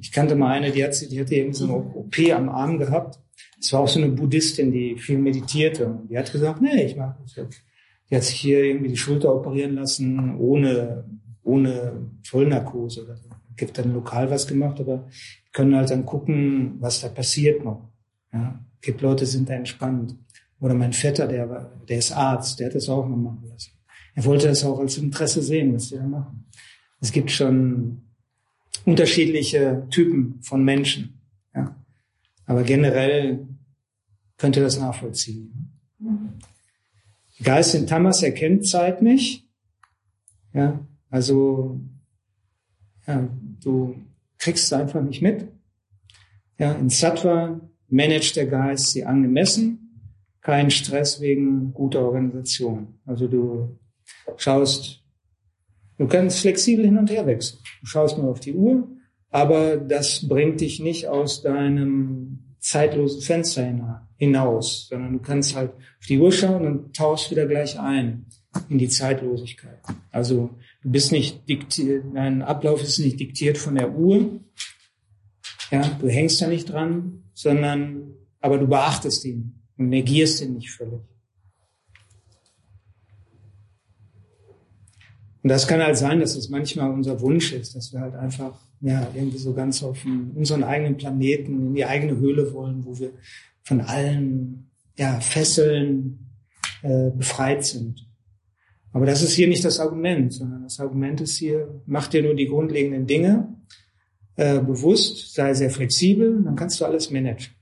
[0.00, 3.18] Ich kannte mal eine, die, hat, die hatte irgendwie so eine OP am Arm gehabt.
[3.60, 5.86] Es war auch so eine Buddhistin, die viel meditierte.
[5.86, 7.62] Und die hat gesagt, nee, ich mache das jetzt.
[8.10, 11.04] Die hat sich hier irgendwie die Schulter operieren lassen, ohne,
[11.42, 13.04] ohne Vollnarkose.
[13.04, 13.28] Oder so.
[13.56, 15.08] Gibt dann lokal was gemacht, aber
[15.52, 17.90] können halt dann gucken, was da passiert noch.
[18.32, 18.64] Ja.
[18.80, 20.16] Gibt Leute, sind da entspannt.
[20.60, 23.72] Oder mein Vetter, der, war, der ist Arzt, der hat das auch noch machen lassen.
[24.14, 26.46] Er wollte das auch als Interesse sehen, was die da machen.
[27.00, 28.11] Es gibt schon
[28.84, 31.20] unterschiedliche Typen von Menschen.
[31.54, 31.76] Ja.
[32.46, 33.46] Aber generell
[34.36, 35.78] könnte das nachvollziehen.
[37.42, 39.48] Geist in Tamas erkennt Zeit nicht.
[40.52, 41.80] Ja, also
[43.06, 43.28] ja,
[43.62, 43.96] du
[44.38, 45.48] kriegst es einfach nicht mit.
[46.58, 50.00] Ja, in Sattva managt der Geist sie angemessen,
[50.40, 52.98] kein Stress wegen guter Organisation.
[53.04, 53.78] Also du
[54.36, 55.01] schaust
[55.98, 57.60] Du kannst flexibel hin und her wechseln.
[57.80, 58.88] Du schaust nur auf die Uhr,
[59.30, 66.06] aber das bringt dich nicht aus deinem zeitlosen Fenster hinaus, sondern du kannst halt auf
[66.08, 68.26] die Uhr schauen und tauchst wieder gleich ein
[68.68, 69.80] in die Zeitlosigkeit.
[70.10, 70.50] Also
[70.82, 74.40] du bist nicht diktiert, dein Ablauf ist nicht diktiert von der Uhr.
[75.70, 80.70] Ja, du hängst da nicht dran, sondern, aber du beachtest ihn und negierst ihn nicht
[80.70, 81.00] völlig.
[85.42, 88.54] Und das kann halt sein, dass es manchmal unser Wunsch ist, dass wir halt einfach
[88.80, 93.10] ja irgendwie so ganz auf unseren eigenen Planeten in die eigene Höhle wollen, wo wir
[93.64, 96.30] von allen ja Fesseln
[96.82, 98.06] äh, befreit sind.
[98.92, 102.34] Aber das ist hier nicht das Argument, sondern das Argument ist hier: Mach dir nur
[102.34, 103.48] die grundlegenden Dinge
[104.36, 107.54] äh, bewusst, sei sehr flexibel, dann kannst du alles managen.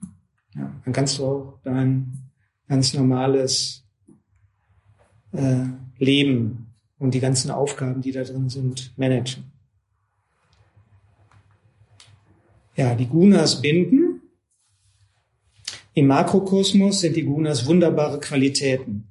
[0.54, 2.30] Ja, dann kannst du auch dein
[2.68, 3.84] ganz normales
[5.32, 5.64] äh,
[5.98, 6.69] Leben
[7.00, 9.50] und die ganzen Aufgaben, die da drin sind, managen.
[12.76, 14.22] Ja, die Gunas binden.
[15.94, 19.08] Im Makrokosmos sind die Gunas wunderbare Qualitäten.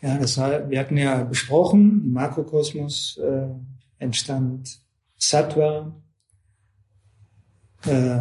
[0.00, 3.48] Ja, das war, wir hatten ja besprochen, im Makrokosmos äh,
[3.98, 4.80] entstand
[5.16, 5.94] Sattva
[7.86, 8.20] äh,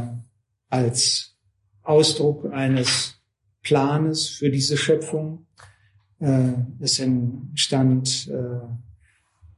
[0.69, 1.36] als
[1.84, 3.15] Ausdruck eines
[3.62, 5.45] Planes für diese Schöpfung.
[6.24, 8.66] Äh, es entstand äh,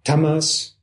[0.04, 0.80] Tamas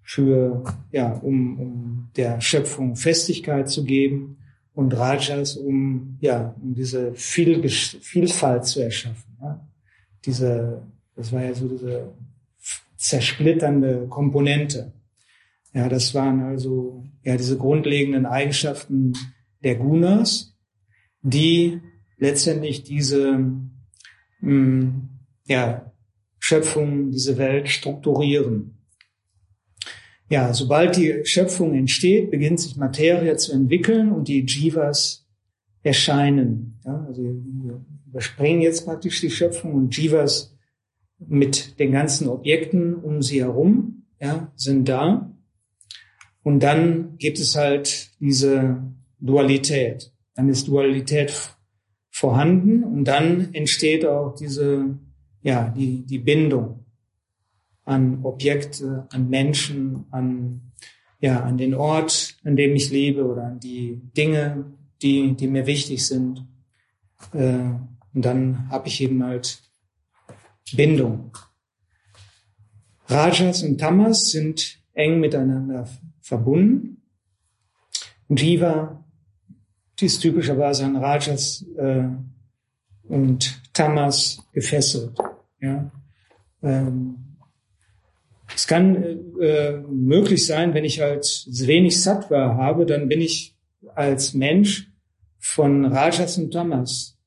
[0.00, 4.38] für, ja, um, um der Schöpfung Festigkeit zu geben
[4.74, 9.36] und Rajas, um, ja, um diese Viel Vielfalt zu erschaffen.
[9.40, 9.68] Ja.
[10.24, 10.82] Diese,
[11.16, 12.12] das war ja so diese
[12.96, 14.92] zersplitternde Komponente.
[15.72, 19.14] Ja, das waren also ja diese grundlegenden Eigenschaften
[19.64, 20.54] der Gunas,
[21.22, 21.80] die
[22.18, 23.32] letztendlich diese
[24.40, 25.13] mh, mm,
[25.46, 25.92] ja,
[26.38, 28.78] Schöpfung, diese Welt strukturieren.
[30.28, 35.26] Ja, sobald die Schöpfung entsteht, beginnt sich Materie zu entwickeln und die Jivas
[35.82, 36.80] erscheinen.
[36.84, 40.56] Ja, also wir überspringen jetzt praktisch die Schöpfung und Jivas
[41.18, 45.30] mit den ganzen Objekten um sie herum ja, sind da.
[46.42, 48.82] Und dann gibt es halt diese
[49.18, 50.12] Dualität.
[50.34, 51.32] Dann ist Dualität
[52.10, 54.98] vorhanden und dann entsteht auch diese,
[55.44, 56.86] ja, die, die Bindung
[57.84, 60.72] an Objekte, an Menschen, an,
[61.20, 64.64] ja, an den Ort, an dem ich lebe oder an die Dinge,
[65.02, 66.46] die, die mir wichtig sind.
[67.32, 67.58] Äh,
[68.14, 69.62] und dann habe ich eben halt
[70.72, 71.36] Bindung.
[73.08, 75.86] Rajas und Tamas sind eng miteinander
[76.22, 77.02] verbunden.
[78.28, 79.04] Und Jiva
[80.00, 82.08] ist typischerweise an Rajas äh,
[83.08, 85.18] und Tamas gefesselt.
[85.64, 85.90] Ja.
[86.62, 87.16] Ähm,
[88.54, 89.02] es kann
[89.40, 93.56] äh, möglich sein, wenn ich halt wenig Sattva habe, dann bin ich
[93.94, 94.92] als Mensch
[95.38, 97.18] von Rajas und Tamas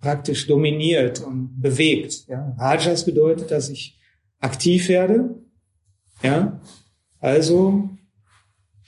[0.00, 2.26] praktisch dominiert und bewegt.
[2.28, 2.56] Ja.
[2.58, 3.98] Rajas bedeutet, dass ich
[4.40, 5.36] aktiv werde.
[6.22, 6.60] Ja.
[7.20, 7.90] Also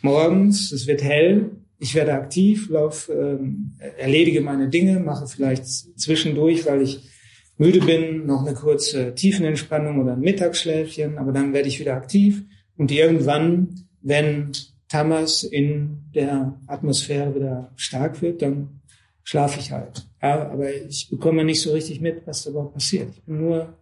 [0.01, 6.67] morgens, es wird hell, ich werde aktiv, lauf, ähm, erledige meine Dinge, mache vielleicht zwischendurch,
[6.67, 7.14] weil ich
[7.57, 12.45] müde bin, noch eine kurze Tiefenentspannung oder ein Mittagsschläfchen, aber dann werde ich wieder aktiv
[12.77, 14.53] und irgendwann, wenn
[14.89, 18.81] Tamas in der Atmosphäre wieder stark wird, dann
[19.23, 20.07] schlafe ich halt.
[20.23, 23.11] Ja, aber ich bekomme nicht so richtig mit, was da überhaupt passiert.
[23.15, 23.77] Ich bin nur,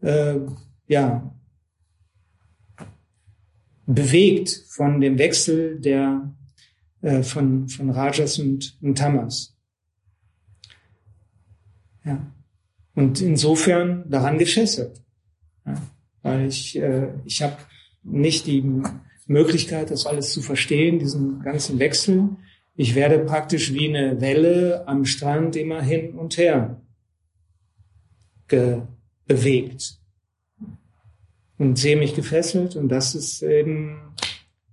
[0.00, 0.38] äh,
[0.86, 1.34] ja,
[3.86, 6.34] bewegt von dem Wechsel der,
[7.02, 9.56] äh, von, von Rajas und, und Tamas.
[12.04, 12.32] Ja.
[12.98, 15.00] Und insofern daran gefesselt.
[15.64, 15.80] Ja,
[16.22, 17.56] weil ich, äh, ich habe
[18.02, 18.64] nicht die
[19.28, 22.30] Möglichkeit, das alles zu verstehen, diesen ganzen Wechsel.
[22.74, 26.82] Ich werde praktisch wie eine Welle am Strand immer hin und her
[28.48, 30.00] bewegt
[31.56, 34.14] und sehe mich gefesselt und das ist eben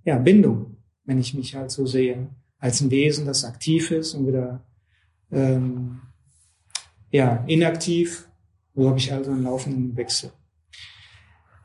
[0.04, 4.26] ja Bindung, wenn ich mich halt so sehe als ein Wesen, das aktiv ist und
[4.26, 4.66] wieder
[5.30, 6.00] ähm,
[7.16, 8.28] ja, inaktiv,
[8.74, 10.32] so habe ich also einen laufenden Wechsel.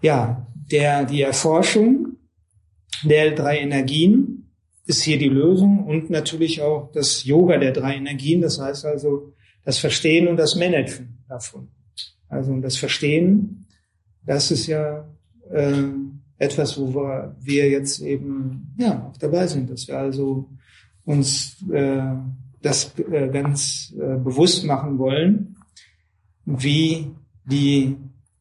[0.01, 2.15] Ja, der, die Erforschung
[3.03, 4.49] der drei Energien
[4.85, 9.33] ist hier die Lösung und natürlich auch das Yoga der drei Energien, das heißt also
[9.65, 11.67] das Verstehen und das Managen davon.
[12.29, 13.67] Also das Verstehen,
[14.25, 15.05] das ist ja
[15.51, 15.83] äh,
[16.37, 20.49] etwas, wo wir, wir jetzt eben ja auch dabei sind, dass wir also
[21.03, 22.13] uns äh,
[22.61, 25.57] das äh, ganz äh, bewusst machen wollen,
[26.45, 27.07] wie
[27.45, 27.97] die,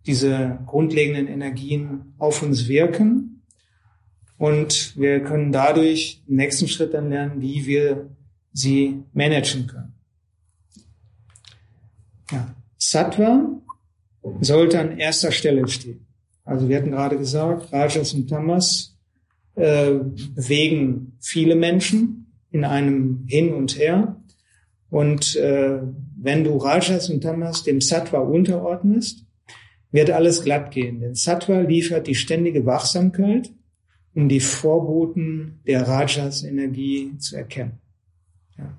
[0.07, 3.43] diese grundlegenden Energien auf uns wirken.
[4.37, 8.11] Und wir können dadurch im nächsten Schritt dann lernen, wie wir
[8.53, 9.95] sie managen können.
[12.31, 12.55] Ja.
[12.79, 13.61] Sattva
[14.41, 16.07] sollte an erster Stelle stehen.
[16.45, 18.97] Also wir hatten gerade gesagt, Rajas und Tamas
[19.55, 19.93] äh,
[20.35, 24.17] bewegen viele Menschen in einem Hin und Her.
[24.91, 25.81] Und äh,
[26.17, 29.25] wenn du Rajas und Tamas dem Sattva unterordnest,
[29.93, 31.01] wird alles glatt gehen.
[31.01, 33.53] Denn Sattva liefert die ständige Wachsamkeit,
[34.15, 37.79] um die Vorboten der Rajas-Energie zu erkennen.
[38.59, 38.77] Ja.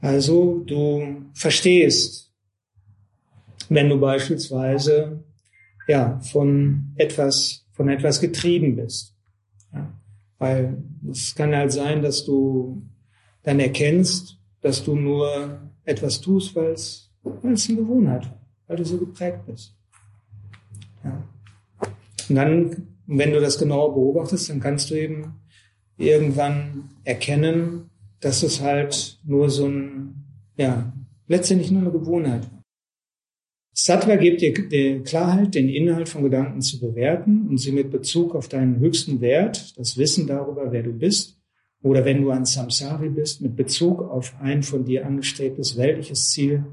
[0.00, 2.32] Also du verstehst,
[3.68, 5.24] wenn du beispielsweise
[5.86, 9.14] ja von etwas von etwas getrieben bist.
[10.38, 12.82] Weil es kann halt sein, dass du
[13.42, 18.76] dann erkennst, dass du nur etwas tust, weil es, weil es eine Gewohnheit war, weil
[18.76, 19.74] du so geprägt bist.
[21.02, 21.22] Ja.
[22.28, 25.40] Und dann, wenn du das genauer beobachtest, dann kannst du eben
[25.96, 30.24] irgendwann erkennen, dass es halt nur so ein,
[30.56, 30.92] ja,
[31.26, 32.57] letztendlich nur eine Gewohnheit war.
[33.80, 38.34] Sattva gibt dir die Klarheit, den Inhalt von Gedanken zu bewerten und sie mit Bezug
[38.34, 41.38] auf deinen höchsten Wert, das Wissen darüber, wer du bist,
[41.80, 46.64] oder wenn du ein Samsari bist, mit Bezug auf ein von dir angestrebtes weltliches Ziel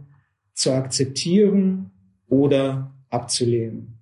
[0.56, 1.92] zu akzeptieren
[2.28, 4.00] oder abzulehnen.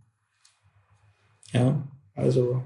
[1.51, 2.63] Ja, also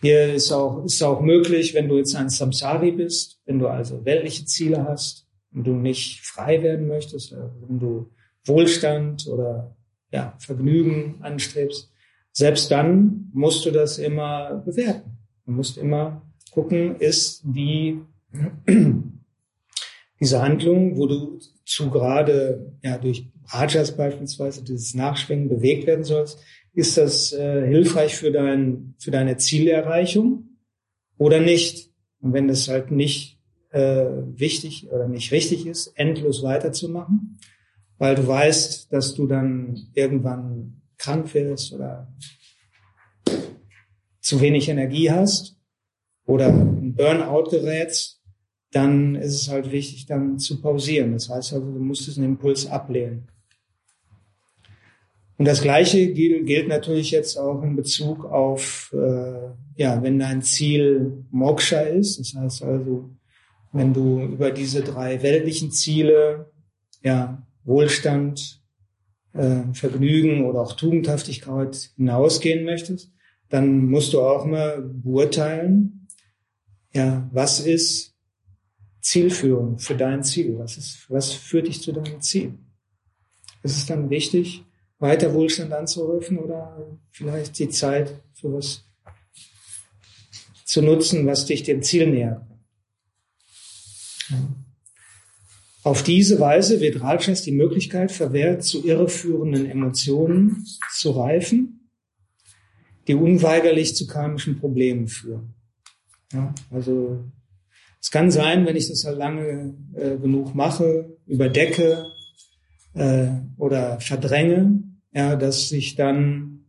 [0.00, 4.02] hier ist auch, ist auch möglich, wenn du jetzt ein Samsari bist, wenn du also
[4.06, 8.10] weltliche Ziele hast und du nicht frei werden möchtest, wenn du
[8.44, 9.76] Wohlstand oder
[10.12, 11.92] ja, Vergnügen anstrebst,
[12.32, 15.18] selbst dann musst du das immer bewerten.
[15.46, 18.00] Du musst immer gucken, ist die,
[20.20, 26.40] diese Handlung, wo du zu gerade, ja, durch Rajas beispielsweise, dieses Nachschwingen bewegt werden sollst,
[26.74, 30.58] ist das äh, hilfreich für, dein, für deine Zielerreichung
[31.18, 31.90] oder nicht?
[32.20, 33.40] Und wenn das halt nicht
[33.70, 37.38] äh, wichtig oder nicht richtig ist, endlos weiterzumachen,
[37.98, 42.12] weil du weißt, dass du dann irgendwann krank wirst oder
[44.20, 45.56] zu wenig Energie hast
[46.24, 48.20] oder ein Burnout gerätst,
[48.70, 51.12] dann ist es halt wichtig, dann zu pausieren.
[51.12, 53.28] Das heißt also, du musst diesen Impuls ablehnen.
[55.36, 60.42] Und das Gleiche gilt, gilt natürlich jetzt auch in Bezug auf, äh, ja, wenn dein
[60.42, 63.10] Ziel Moksha ist, das heißt also,
[63.72, 66.50] wenn du über diese drei weltlichen Ziele,
[67.02, 68.60] ja, Wohlstand,
[69.32, 73.10] äh, Vergnügen oder auch Tugendhaftigkeit hinausgehen möchtest,
[73.48, 76.08] dann musst du auch mal beurteilen,
[76.92, 78.14] ja, was ist
[79.00, 80.58] Zielführung für dein Ziel?
[80.58, 82.54] Was ist, was führt dich zu deinem Ziel?
[83.62, 84.64] Ist es dann wichtig,
[84.98, 88.84] weiter Wohlstand anzurufen oder vielleicht die Zeit für was
[90.64, 92.42] zu nutzen, was dich dem Ziel nähert?
[95.84, 101.88] Auf diese Weise wird Rajas die Möglichkeit verwehrt, zu irreführenden Emotionen zu reifen,
[103.08, 105.54] die unweigerlich zu karmischen Problemen führen.
[106.32, 107.24] Ja, also
[108.00, 112.06] es kann sein, wenn ich das halt lange äh, genug mache, überdecke
[112.94, 116.64] äh, oder verdränge, ja, dass ich dann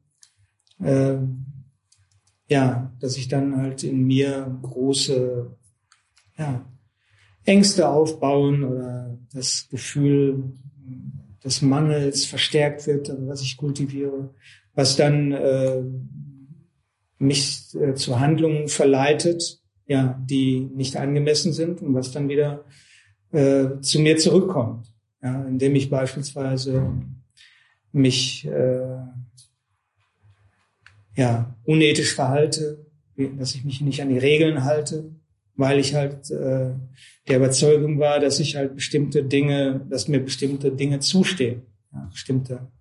[0.79, 1.17] äh,
[2.49, 5.55] ja, dass ich dann halt in mir große
[6.37, 6.65] ja,
[7.45, 10.43] Ängste aufbauen oder das Gefühl
[11.43, 14.33] des Mangels verstärkt wird, also was ich kultiviere,
[14.73, 15.83] was dann äh,
[17.17, 22.63] mich äh, zu Handlungen verleitet, ja, die nicht angemessen sind und was dann wieder
[23.31, 26.93] äh, zu mir zurückkommt, ja, indem ich beispielsweise
[27.91, 28.97] mich äh,
[31.15, 32.85] ja unethisch verhalte,
[33.37, 35.11] dass ich mich nicht an die Regeln halte,
[35.55, 36.71] weil ich halt äh,
[37.27, 42.71] der Überzeugung war, dass ich halt bestimmte Dinge, dass mir bestimmte Dinge zustehen, ja, bestimmte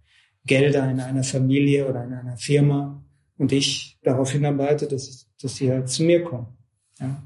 [0.44, 3.04] Gelder in einer Familie oder in einer Firma
[3.38, 6.48] und ich darauf hinarbeite, dass, dass die halt zu mir kommen.
[6.98, 7.22] Ja.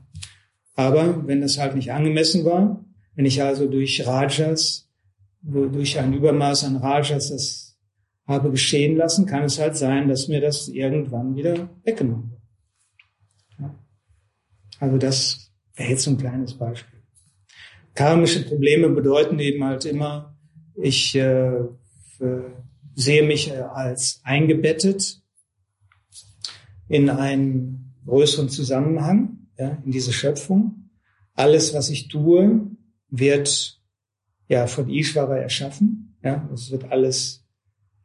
[0.74, 2.84] Aber wenn das halt nicht angemessen war,
[3.14, 4.90] wenn ich also durch Rajas,
[5.40, 7.78] durch ein Übermaß an Rajas das
[8.26, 12.35] habe geschehen lassen, kann es halt sein, dass mir das irgendwann wieder weggenommen wird.
[14.78, 17.00] Also das wäre jetzt ein kleines Beispiel.
[17.94, 20.36] Karmische Probleme bedeuten eben halt immer,
[20.74, 21.56] ich äh,
[22.20, 22.42] äh,
[22.94, 25.22] sehe mich äh, als eingebettet
[26.88, 30.90] in einen größeren Zusammenhang, ja, in diese Schöpfung.
[31.34, 32.70] Alles, was ich tue,
[33.08, 33.80] wird
[34.48, 36.16] ja von Ishvara erschaffen.
[36.22, 37.46] Ja, es wird alles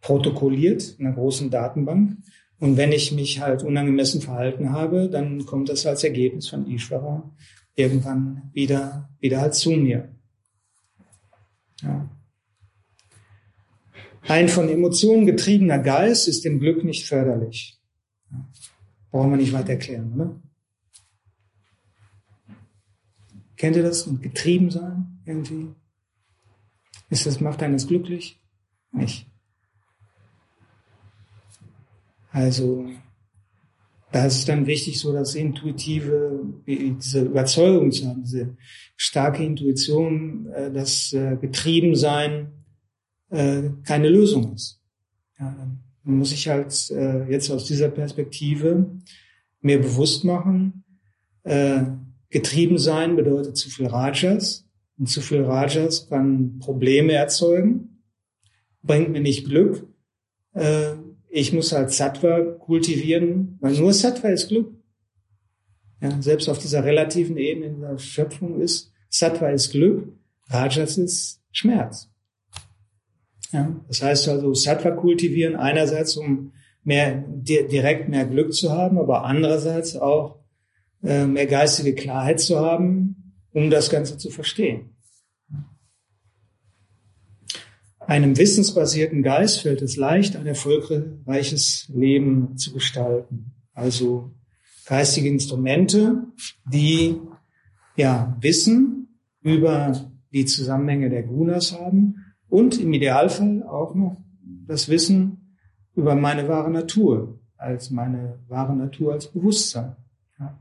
[0.01, 2.17] protokolliert in einer großen Datenbank.
[2.61, 7.35] Und wenn ich mich halt unangemessen verhalten habe, dann kommt das als Ergebnis von Ishvara
[7.73, 10.15] irgendwann wieder, wieder halt zu mir.
[11.81, 12.07] Ja.
[14.27, 17.81] Ein von Emotionen getriebener Geist ist dem Glück nicht förderlich.
[18.29, 18.47] Ja.
[19.09, 20.39] Brauchen wir nicht weiter erklären, oder?
[23.57, 24.05] Kennt ihr das?
[24.05, 25.69] Und getrieben sein irgendwie?
[27.09, 28.39] Ist das, macht eines glücklich?
[28.91, 29.30] Nicht.
[32.31, 32.87] Also,
[34.11, 38.57] da ist es dann wichtig, so das intuitive, diese Überzeugung zu haben, diese
[38.97, 42.51] starke Intuition, äh, dass äh, Getriebensein
[43.29, 44.81] äh, keine Lösung ist.
[45.39, 45.55] Ja,
[46.03, 46.71] dann muss ich halt
[47.29, 48.89] jetzt aus dieser Perspektive
[49.61, 50.83] mir bewusst machen,
[51.43, 54.67] getrieben sein bedeutet zu viel Rajas
[54.97, 58.03] und zu viel Rajas kann Probleme erzeugen,
[58.81, 59.87] bringt mir nicht Glück,
[61.31, 64.73] ich muss halt Sattva kultivieren, weil nur Sattva ist Glück.
[66.01, 70.11] Ja, selbst auf dieser relativen Ebene in der Schöpfung ist Sattva ist Glück,
[70.47, 72.09] Rajas ist Schmerz.
[73.51, 76.51] Ja, das heißt also Sattva kultivieren einerseits, um
[76.83, 80.39] mehr direkt mehr Glück zu haben, aber andererseits auch
[81.03, 84.95] äh, mehr geistige Klarheit zu haben, um das Ganze zu verstehen.
[88.11, 93.53] Einem wissensbasierten Geist fällt es leicht, ein erfolgreiches Leben zu gestalten.
[93.71, 94.31] Also
[94.85, 96.25] geistige Instrumente,
[96.65, 97.15] die
[97.95, 102.15] ja Wissen über die Zusammenhänge der Gunas haben
[102.49, 104.17] und im Idealfall auch noch
[104.67, 105.55] das Wissen
[105.95, 109.95] über meine wahre Natur, als meine wahre Natur als Bewusstsein.
[110.37, 110.59] Ja.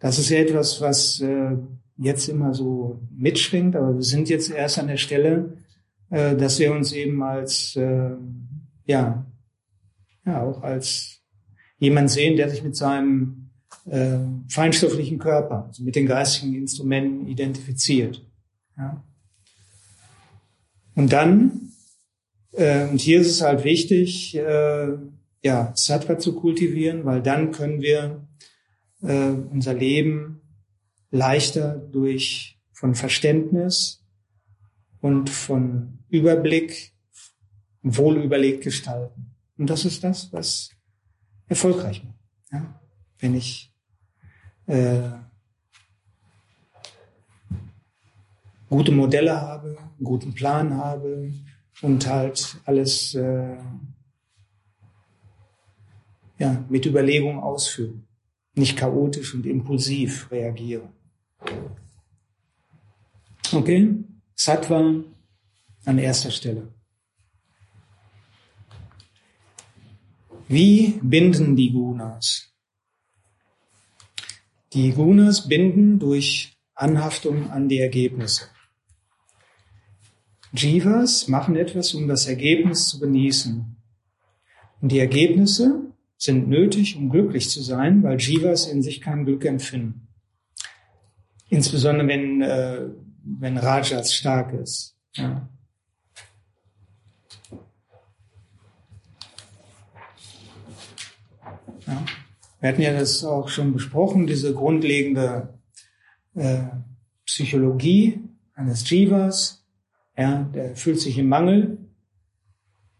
[0.00, 1.54] Das ist ja etwas, was äh,
[1.98, 5.52] jetzt immer so mitschwingt, aber wir sind jetzt erst an der Stelle,
[6.10, 8.10] äh, dass wir uns eben als äh,
[8.84, 9.26] ja
[10.28, 11.22] ja, auch als
[11.78, 13.50] jemand sehen, der sich mit seinem
[13.86, 18.24] äh, feinstofflichen Körper, also mit den geistigen Instrumenten identifiziert.
[18.76, 19.02] Ja.
[20.94, 21.72] Und dann,
[22.52, 24.88] äh, und hier ist es halt wichtig, äh,
[25.42, 28.28] ja, Sattva zu kultivieren, weil dann können wir
[29.02, 30.42] äh, unser Leben
[31.10, 33.97] leichter durch von Verständnis
[35.00, 36.92] und von Überblick
[37.82, 39.34] wohl überlegt gestalten.
[39.56, 40.70] Und das ist das, was
[41.46, 42.18] erfolgreich macht.
[42.52, 42.80] Ja?
[43.18, 43.72] Wenn ich
[44.66, 45.10] äh,
[48.68, 51.32] gute Modelle habe, einen guten Plan habe
[51.82, 53.56] und halt alles äh,
[56.38, 57.94] ja, mit Überlegung ausführe,
[58.54, 60.88] nicht chaotisch und impulsiv reagiere.
[63.52, 64.04] Okay,
[64.40, 64.94] Sattva
[65.84, 66.72] an erster Stelle.
[70.46, 72.54] Wie binden die Gunas?
[74.72, 78.44] Die Gunas binden durch Anhaftung an die Ergebnisse.
[80.52, 83.76] Jivas machen etwas, um das Ergebnis zu genießen.
[84.80, 89.44] Und die Ergebnisse sind nötig, um glücklich zu sein, weil Jivas in sich kein Glück
[89.44, 90.06] empfinden.
[91.48, 92.88] Insbesondere wenn, äh,
[93.22, 94.96] wenn Rajas stark ist.
[95.14, 95.48] Ja.
[101.86, 102.04] Ja.
[102.60, 105.54] Wir hatten ja das auch schon besprochen, diese grundlegende
[106.34, 106.64] äh,
[107.24, 108.20] Psychologie
[108.54, 109.64] eines Jivas.
[110.16, 111.78] Ja, der fühlt sich im Mangel,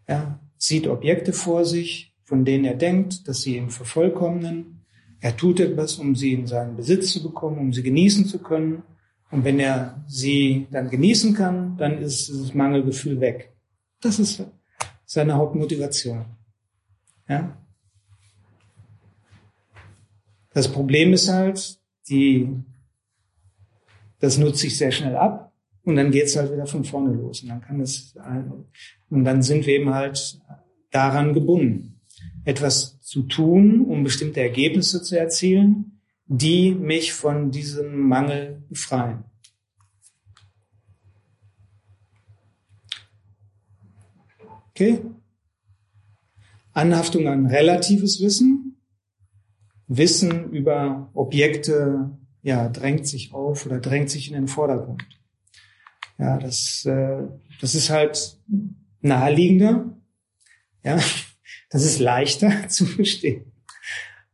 [0.07, 4.85] ja, sieht Objekte vor sich, von denen er denkt, dass sie ihn vervollkommnen.
[5.19, 8.83] Er tut etwas, um sie in seinen Besitz zu bekommen, um sie genießen zu können.
[9.31, 13.53] Und wenn er sie dann genießen kann, dann ist das Mangelgefühl weg.
[14.01, 14.43] Das ist
[15.05, 16.25] seine Hauptmotivation.
[17.27, 17.57] Ja?
[20.51, 22.49] Das Problem ist halt, die,
[24.19, 25.53] das nutzt sich sehr schnell ab
[25.83, 27.43] und dann geht's halt wieder von vorne los.
[27.43, 28.15] Und dann kann es,
[29.09, 30.41] und dann sind wir eben halt
[30.89, 31.99] daran gebunden
[32.45, 35.98] etwas zu tun, um bestimmte Ergebnisse zu erzielen,
[36.29, 39.23] die mich von diesem Mangel befreien.
[44.69, 45.01] Okay?
[46.71, 48.77] Anhaftung an relatives Wissen.
[49.87, 55.03] Wissen über Objekte, ja, drängt sich auf oder drängt sich in den Vordergrund.
[56.19, 57.23] Ja, das, äh,
[57.59, 58.37] das ist halt
[59.01, 59.97] naheliegender.
[60.83, 60.99] Ja,
[61.71, 63.51] das ist leichter zu verstehen,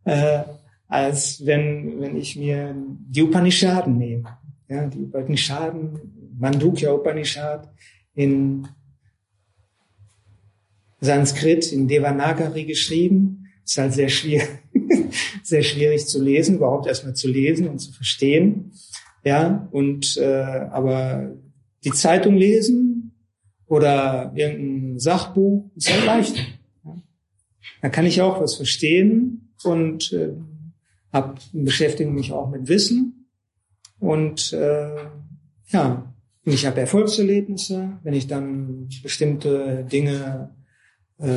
[0.03, 0.43] äh,
[0.87, 2.75] als wenn, wenn ich mir
[3.09, 4.37] die Upanishaden nehme.
[4.67, 5.99] Ja, die Upanishaden,
[6.37, 7.69] Mandukya Upanishad
[8.13, 8.67] in
[10.99, 13.47] Sanskrit, in Devanagari geschrieben.
[13.63, 14.47] Ist halt sehr schwierig,
[15.43, 18.71] sehr schwierig zu lesen, überhaupt erstmal zu lesen und zu verstehen.
[19.23, 21.35] Ja, und äh, aber
[21.83, 23.15] die Zeitung lesen
[23.65, 26.41] oder irgendein Sachbuch ist halt leichter.
[27.81, 30.33] Da kann ich auch was verstehen und äh,
[31.15, 33.29] hab, beschäftige mich auch mit Wissen.
[33.99, 34.95] Und äh,
[35.69, 36.13] ja,
[36.43, 40.53] ich habe Erfolgserlebnisse, wenn ich dann bestimmte Dinge
[41.17, 41.31] äh,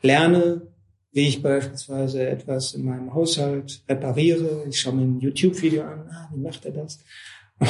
[0.00, 0.62] lerne,
[1.10, 4.64] wie ich beispielsweise etwas in meinem Haushalt repariere.
[4.68, 7.00] Ich schaue mir ein YouTube-Video an, ah, wie macht er das?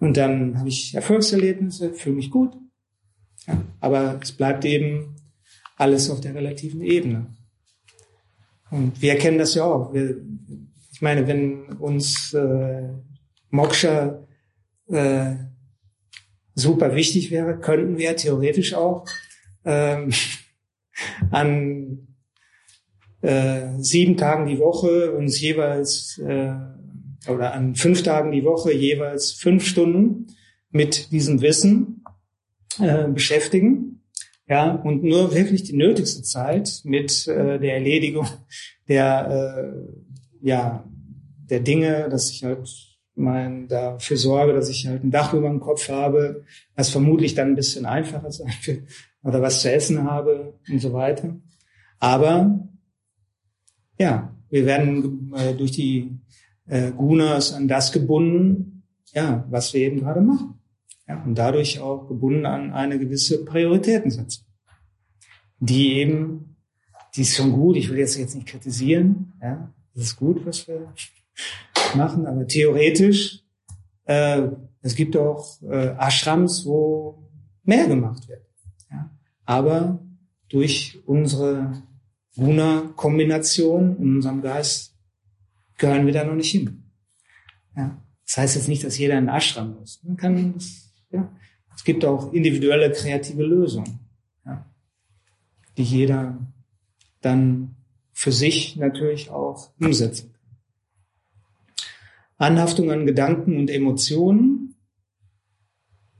[0.00, 2.56] Und dann habe ich Erfolgserlebnisse, fühle mich gut.
[3.46, 5.16] Ja, aber es bleibt eben
[5.76, 7.26] alles auf der relativen Ebene.
[8.70, 9.92] Und wir erkennen das ja auch.
[9.92, 10.20] Wir,
[10.92, 12.88] ich meine, wenn uns äh,
[13.50, 14.26] Moksha
[14.88, 15.34] äh,
[16.54, 19.06] super wichtig wäre, könnten wir theoretisch auch
[19.64, 20.12] ähm,
[21.30, 22.08] an
[23.22, 26.54] äh, sieben Tagen die Woche uns jeweils äh,
[27.28, 30.28] oder an fünf Tagen die Woche jeweils fünf Stunden
[30.70, 32.04] mit diesem Wissen
[32.78, 33.97] äh, beschäftigen
[34.48, 38.26] ja, und nur wirklich die nötigste Zeit mit äh, der Erledigung
[38.88, 40.84] der, äh, ja,
[41.50, 42.68] der Dinge, dass ich halt
[43.14, 46.44] mein, dafür sorge, dass ich halt ein Dach über dem Kopf habe,
[46.76, 48.88] was vermutlich dann ein bisschen einfacher sein wird,
[49.22, 51.36] oder was zu essen habe und so weiter.
[51.98, 52.68] Aber
[53.98, 56.18] ja, wir werden äh, durch die
[56.66, 60.57] äh, Gunas an das gebunden, ja, was wir eben gerade machen.
[61.08, 64.44] Ja, und dadurch auch gebunden an eine gewisse Prioritätensetzung,
[65.58, 66.56] die eben,
[67.16, 70.68] die ist schon gut, ich will jetzt jetzt nicht kritisieren, ja, das ist gut, was
[70.68, 70.92] wir
[71.94, 73.42] machen, aber theoretisch,
[74.04, 74.48] äh,
[74.82, 77.30] es gibt auch äh, Ashrams, wo
[77.64, 78.44] mehr gemacht wird.
[78.90, 79.10] Ja.
[79.44, 80.00] Aber
[80.48, 81.82] durch unsere
[82.36, 84.94] Guna-Kombination in unserem Geist
[85.76, 86.84] gehören wir da noch nicht hin.
[87.76, 88.02] Ja.
[88.24, 90.02] Das heißt jetzt nicht, dass jeder in den Ashram muss.
[90.02, 91.32] Man kann das, ja.
[91.74, 94.00] Es gibt auch individuelle kreative Lösungen,
[94.44, 94.66] ja,
[95.76, 96.38] die jeder
[97.20, 97.76] dann
[98.12, 100.38] für sich natürlich auch umsetzen kann.
[102.38, 104.74] Anhaftung an Gedanken und Emotionen.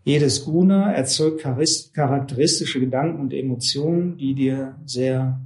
[0.05, 5.41] Jedes Guna erzeugt charakteristische Gedanken und Emotionen, die dir sehr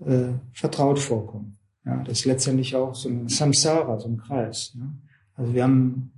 [0.00, 1.58] äh, vertraut vorkommen.
[1.84, 4.76] Ja, das ist letztendlich auch so ein Samsara, so ein Kreis.
[4.76, 4.92] Ja.
[5.34, 6.12] Also wir haben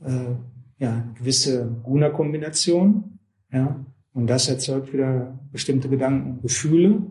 [0.00, 0.34] äh,
[0.82, 3.18] ja, gewisse Guna-Kombination,
[3.52, 7.02] ja, und das erzeugt wieder bestimmte Gedanken und Gefühle.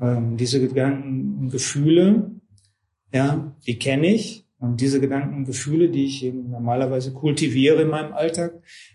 [0.00, 2.30] Ähm, diese Gedanken und Gefühle,
[3.12, 4.48] ja, die kenne ich.
[4.58, 8.54] Und diese Gedanken und Gefühle, die ich eben normalerweise kultiviere in meinem Alltag,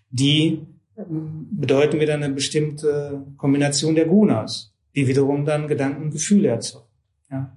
[0.09, 0.63] die
[0.97, 6.87] ähm, bedeuten wieder eine bestimmte Kombination der Gunas, die wiederum dann Gedanken und Gefühle erzeugen.
[7.29, 7.55] Ja.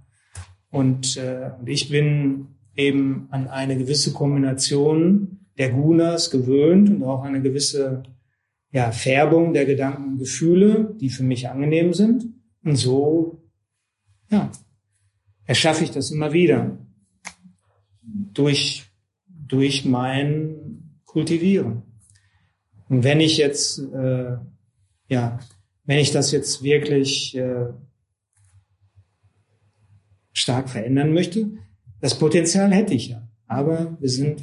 [0.71, 7.23] Und, äh, und ich bin eben an eine gewisse Kombination der Gunas gewöhnt und auch
[7.23, 8.03] eine gewisse
[8.73, 12.25] ja, Färbung der Gedanken und Gefühle, die für mich angenehm sind.
[12.65, 13.45] Und so
[14.31, 14.51] ja,
[15.45, 16.77] erschaffe ich das immer wieder
[18.03, 18.85] durch,
[19.27, 21.83] durch mein Kultivieren.
[22.89, 24.37] Und wenn ich jetzt, äh,
[25.09, 25.39] ja,
[25.85, 27.67] wenn ich das jetzt wirklich äh,
[30.33, 31.51] stark verändern möchte,
[32.01, 33.29] das Potenzial hätte ich ja.
[33.47, 34.43] Aber wir sind,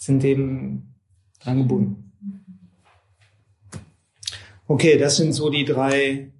[0.00, 0.94] sind eben
[1.40, 2.12] dran gebunden.
[4.66, 6.32] Okay, das sind so die drei,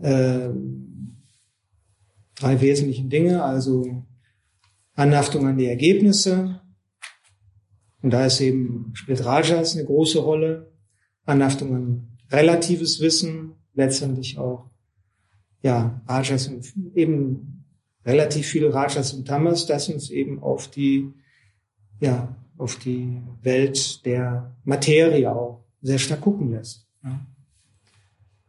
[0.00, 0.48] äh,
[2.34, 3.42] drei wesentlichen Dinge.
[3.42, 4.04] Also
[4.94, 6.60] Anhaftung an die Ergebnisse.
[8.02, 10.72] Und da ist eben, spielt Rajas eine große Rolle.
[11.24, 14.70] Anhaftung an relatives Wissen, letztendlich auch,
[15.62, 17.64] ja, Rajas und eben
[18.04, 21.12] relativ viele Rajas und Tamas, das uns eben auf die,
[22.00, 26.86] ja, auf die Welt der Materie auch sehr stark gucken lässt.
[27.02, 27.26] Ja.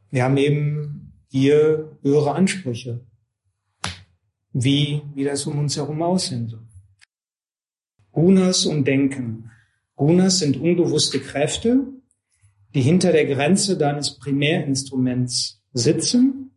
[0.10, 3.06] Wir haben eben hier höhere Ansprüche,
[4.54, 6.66] wie, wie das um uns herum aussehen soll.
[8.12, 9.52] Gunas und Denken.
[9.96, 11.86] Gunas sind unbewusste Kräfte,
[12.74, 16.48] die hinter der Grenze deines Primärinstruments sitzen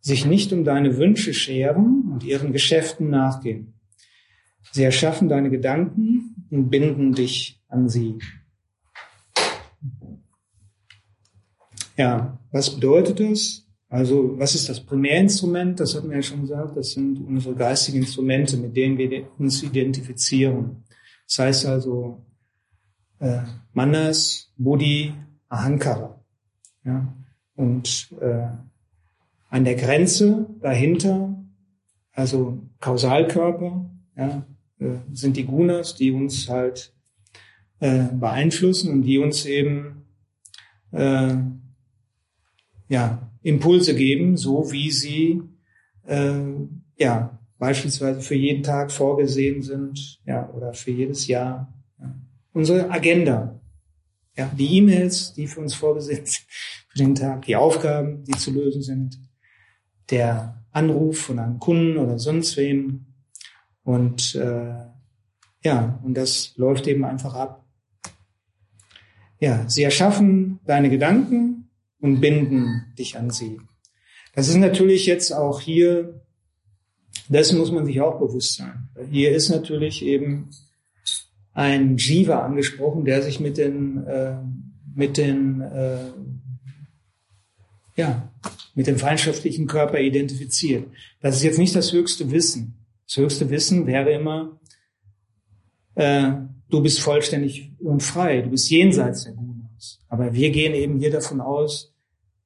[0.00, 3.74] sich nicht um deine Wünsche scheren und ihren Geschäften nachgehen.
[4.72, 8.18] Sie erschaffen deine Gedanken und binden dich an sie.
[11.96, 13.66] Ja, was bedeutet das?
[13.88, 15.80] Also, was ist das Primärinstrument?
[15.80, 16.76] Das hatten wir ja schon gesagt.
[16.76, 20.84] Das sind unsere geistigen Instrumente, mit denen wir uns identifizieren.
[21.26, 22.24] Das heißt also,
[23.18, 23.40] äh,
[23.72, 25.14] Manas, Buddhi,
[25.48, 26.22] Ahankara.
[26.84, 27.12] Ja,
[27.56, 28.48] und äh,
[29.50, 31.34] an der Grenze dahinter,
[32.12, 34.46] also Kausalkörper, ja,
[35.12, 36.92] sind die Gunas, die uns halt
[37.80, 40.04] äh, beeinflussen und die uns eben
[40.92, 41.34] äh,
[42.88, 45.42] ja, Impulse geben, so wie sie
[46.06, 46.40] äh,
[46.96, 51.72] ja beispielsweise für jeden Tag vorgesehen sind, ja, oder für jedes Jahr.
[52.00, 52.14] Ja.
[52.52, 53.60] Unsere Agenda,
[54.36, 56.46] ja, die E-Mails, die für uns vorgesehen sind
[56.88, 59.20] für den Tag, die Aufgaben, die zu lösen sind,
[60.10, 63.07] der Anruf von einem Kunden oder sonst wem.
[63.88, 64.74] Und äh,
[65.64, 67.64] ja, und das läuft eben einfach ab.
[69.40, 73.58] Ja, sie erschaffen deine Gedanken und binden dich an sie.
[74.34, 76.20] Das ist natürlich jetzt auch hier,
[77.30, 78.90] das muss man sich auch bewusst sein.
[79.10, 80.50] Hier ist natürlich eben
[81.54, 84.36] ein Jiva angesprochen, der sich mit den, äh,
[84.94, 86.10] mit den äh,
[87.96, 88.30] ja,
[88.74, 90.86] mit dem feindschaftlichen Körper identifiziert.
[91.22, 92.74] Das ist jetzt nicht das höchste Wissen.
[93.08, 94.60] Das höchste Wissen wäre immer,
[95.94, 96.32] äh,
[96.68, 100.00] du bist vollständig und frei, du bist jenseits der Gunas.
[100.08, 101.94] Aber wir gehen eben hier davon aus,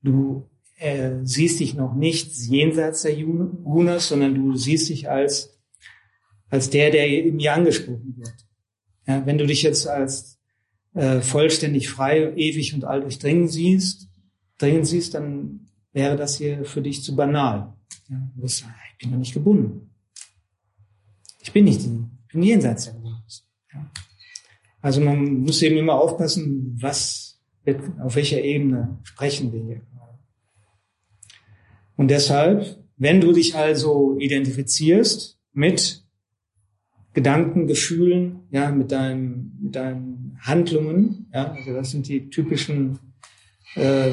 [0.02, 0.48] du
[0.78, 5.58] äh, siehst dich noch nicht jenseits der Gunas, sondern du siehst dich als,
[6.48, 8.46] als der, der in mir angesprochen wird.
[9.08, 10.38] Ja, wenn du dich jetzt als
[10.94, 14.08] äh, vollständig frei, ewig und all durchdringen siehst,
[14.58, 17.74] dringend siehst, dann wäre das hier für dich zu banal.
[18.08, 19.91] Ja, du sagen, ich bin doch nicht gebunden.
[21.42, 23.42] Ich bin nicht, ich bin jenseits der Gebundenheit.
[23.72, 23.90] Ja.
[24.80, 27.40] Also man muss eben immer aufpassen, was,
[28.00, 29.80] auf welcher Ebene sprechen wir hier.
[31.96, 36.04] Und deshalb, wenn du dich also identifizierst mit
[37.12, 42.98] Gedanken, Gefühlen, ja, mit deinem, mit deinen Handlungen, ja, also das sind die typischen
[43.74, 44.12] äh,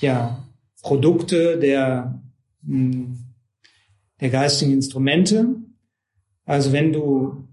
[0.00, 0.44] ja,
[0.82, 2.22] Produkte der,
[2.66, 3.18] hm,
[4.20, 5.56] der geistigen Instrumente.
[6.46, 7.48] Also wenn du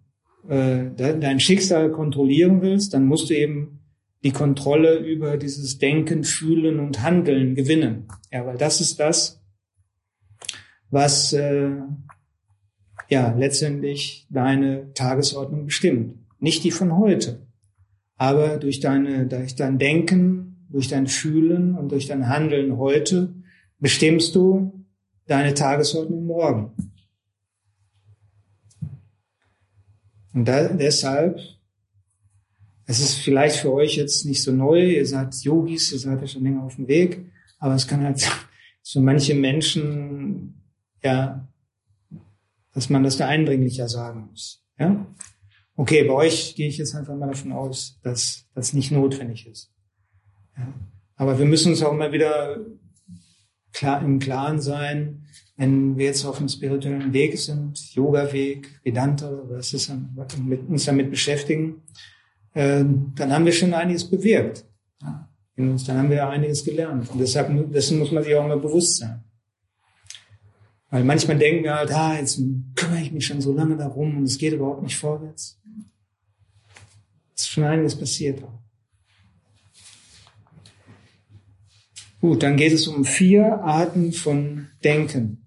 [0.47, 3.79] äh, dein Schicksal kontrollieren willst, dann musst du eben
[4.23, 8.07] die Kontrolle über dieses Denken, Fühlen und Handeln gewinnen.
[8.31, 9.43] Ja, weil das ist das,
[10.89, 11.71] was äh,
[13.09, 16.19] ja letztendlich deine Tagesordnung bestimmt.
[16.39, 17.47] Nicht die von heute,
[18.15, 23.33] aber durch deine, durch dein Denken, durch dein Fühlen und durch dein Handeln heute
[23.79, 24.85] bestimmst du
[25.27, 26.71] deine Tagesordnung morgen.
[30.33, 31.39] Und da, deshalb,
[32.85, 36.27] es ist vielleicht für euch jetzt nicht so neu, ihr seid Yogis, ihr seid ja
[36.27, 37.25] schon länger auf dem Weg,
[37.59, 38.27] aber es kann halt
[38.83, 40.61] für manche Menschen,
[41.03, 41.47] ja,
[42.73, 44.65] dass man das da eindringlicher sagen muss.
[44.77, 45.05] Ja?
[45.75, 49.71] Okay, bei euch gehe ich jetzt einfach mal davon aus, dass das nicht notwendig ist.
[50.57, 50.73] Ja?
[51.15, 52.57] Aber wir müssen uns auch immer wieder
[53.71, 55.25] klar im Klaren sein,
[55.55, 59.91] wenn wir jetzt auf einem spirituellen Weg sind, Yoga-Weg, Vedanta, was ist
[60.43, 61.83] mit uns damit beschäftigen,
[62.53, 62.83] äh,
[63.15, 64.65] dann haben wir schon einiges bewirkt.
[65.01, 65.29] Ja?
[65.55, 67.09] In uns, dann haben wir einiges gelernt.
[67.11, 69.23] Und deshalb, dessen muss man sich auch immer bewusst sein.
[70.89, 72.39] Weil manchmal denken wir halt, ah, jetzt
[72.75, 75.59] kümmere ich mich schon so lange darum und es geht überhaupt nicht vorwärts.
[77.35, 78.43] Es ist schon einiges passiert.
[82.21, 85.42] Gut, dann geht es um vier Arten von Denken.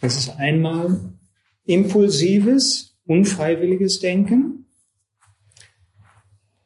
[0.00, 0.98] Das ist einmal
[1.64, 4.66] impulsives, unfreiwilliges Denken,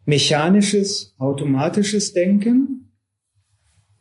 [0.04, 2.92] mechanisches, automatisches Denken,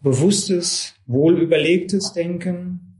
[0.01, 2.99] bewusstes, wohlüberlegtes Denken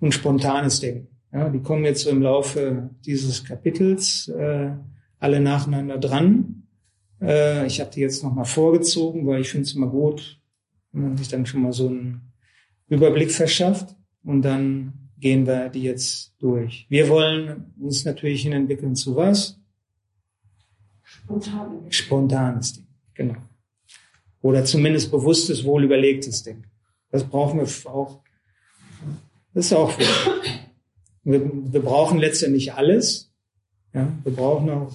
[0.00, 1.08] und spontanes Denken.
[1.32, 4.70] Ja, die kommen jetzt so im Laufe dieses Kapitels äh,
[5.18, 6.68] alle nacheinander dran.
[7.20, 10.40] Äh, ich habe die jetzt nochmal vorgezogen, weil ich finde es immer gut,
[10.92, 12.32] wenn man sich dann schon mal so einen
[12.88, 16.86] Überblick verschafft und dann gehen wir die jetzt durch.
[16.90, 19.58] Wir wollen uns natürlich hin entwickeln zu was?
[21.02, 21.86] Spontan.
[21.90, 23.36] Spontanes Ding, genau.
[24.42, 26.66] Oder zumindest bewusstes, wohlüberlegtes Ding.
[27.10, 28.22] Das brauchen wir auch.
[29.54, 30.60] Das ist auch wichtig.
[31.24, 31.40] Wir,
[31.72, 33.32] wir brauchen letztendlich alles.
[33.94, 34.92] Ja, wir brauchen auch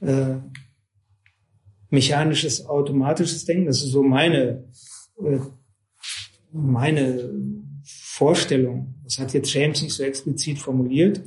[0.00, 0.36] äh,
[1.90, 3.66] mechanisches, automatisches Denken.
[3.66, 4.64] Das ist so meine
[5.22, 5.38] äh,
[6.52, 7.30] meine
[8.12, 8.94] Vorstellung.
[9.04, 11.22] Das hat jetzt James nicht so explizit formuliert,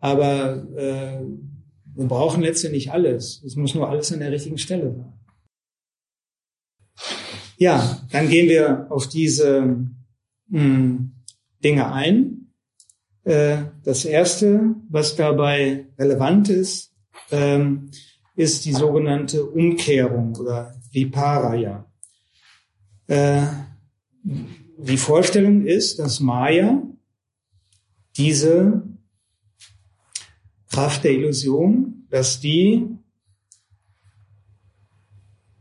[0.00, 1.24] aber äh,
[1.94, 3.42] wir brauchen letztendlich alles.
[3.42, 5.14] Es muss nur alles an der richtigen Stelle sein.
[7.56, 9.62] Ja, dann gehen wir auf diese
[10.48, 11.14] mh, hm,
[11.64, 12.52] Dinge ein.
[13.24, 16.92] Äh, das erste, was dabei relevant ist,
[17.30, 17.90] ähm,
[18.34, 21.90] ist die sogenannte Umkehrung oder Viparaya.
[23.06, 23.46] Äh,
[24.78, 26.82] die Vorstellung ist, dass Maya
[28.16, 28.82] diese
[30.70, 32.86] Kraft der Illusion, dass die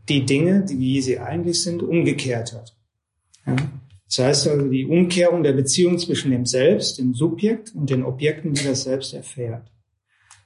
[0.08, 2.76] die Dinge, die wie sie eigentlich sind, umgekehrt hat.
[3.48, 3.56] Ja?
[4.08, 8.54] Das heißt also die Umkehrung der Beziehung zwischen dem Selbst, dem Subjekt und den Objekten,
[8.54, 9.72] die das Selbst erfährt.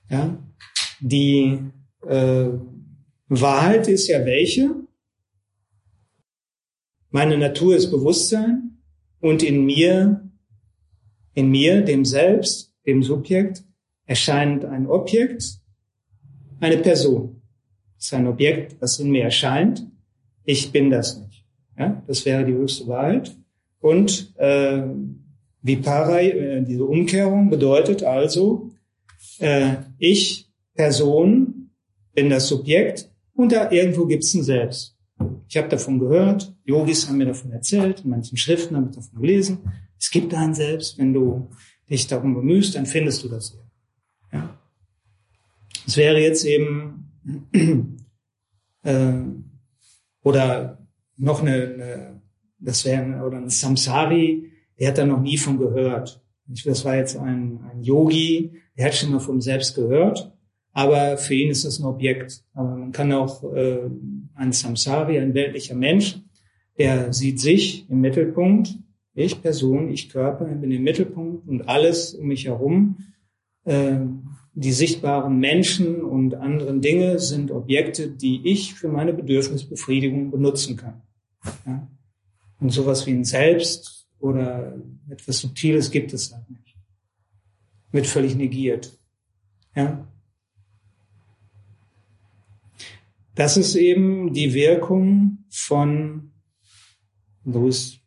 [0.09, 0.37] Ja?
[1.01, 1.59] Die
[2.07, 2.47] äh,
[3.27, 4.75] Wahrheit ist ja welche?
[7.11, 8.77] Meine Natur ist Bewusstsein
[9.19, 10.29] und in mir,
[11.33, 13.63] in mir, dem Selbst, dem Subjekt,
[14.05, 15.59] erscheint ein Objekt,
[16.59, 17.41] eine Person.
[17.95, 19.87] Das ist ein Objekt, das in mir erscheint.
[20.43, 21.45] Ich bin das nicht.
[21.77, 23.35] Ja, das wäre die höchste Wahrheit.
[23.79, 24.83] Und äh,
[25.61, 28.71] Viparai, äh, diese Umkehrung bedeutet also,
[29.39, 31.71] äh, ich, Person,
[32.13, 34.98] bin das Subjekt und da irgendwo gibt's ein Selbst.
[35.47, 39.19] Ich habe davon gehört, Yogis haben mir davon erzählt, in manchen Schriften habe ich davon
[39.19, 39.59] gelesen.
[39.97, 41.49] Es gibt einen selbst, wenn du
[41.89, 43.65] dich darum bemühst, dann findest du das hier.
[44.31, 44.59] Ja.
[45.87, 47.11] Es wäre jetzt eben
[48.83, 49.21] äh,
[50.23, 52.21] oder noch eine, eine
[52.59, 56.23] das wäre oder ein Samsari, der hat da noch nie von gehört.
[56.45, 60.33] Das war jetzt ein, ein Yogi, der hat schon mal vom Selbst gehört
[60.73, 62.43] aber für ihn ist das ein Objekt.
[62.53, 63.89] Aber man kann auch äh,
[64.35, 66.19] ein Samsari, ein weltlicher Mensch,
[66.77, 68.77] der sieht sich im Mittelpunkt,
[69.13, 72.97] ich Person, ich Körper, bin im Mittelpunkt und alles um mich herum,
[73.65, 73.97] äh,
[74.53, 81.01] die sichtbaren Menschen und anderen Dinge sind Objekte, die ich für meine Bedürfnisbefriedigung benutzen kann.
[81.65, 81.87] Ja?
[82.59, 84.77] Und sowas wie ein Selbst oder
[85.09, 86.75] etwas Subtiles gibt es halt nicht.
[87.91, 88.97] Wird völlig negiert.
[89.75, 90.07] Ja?
[93.39, 96.33] Das ist eben die Wirkung von,
[97.45, 98.01] so ist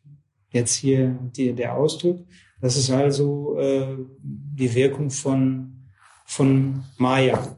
[0.51, 2.23] jetzt hier die, der Ausdruck.
[2.61, 5.89] Das ist also äh, die Wirkung von,
[6.27, 7.57] von Maya.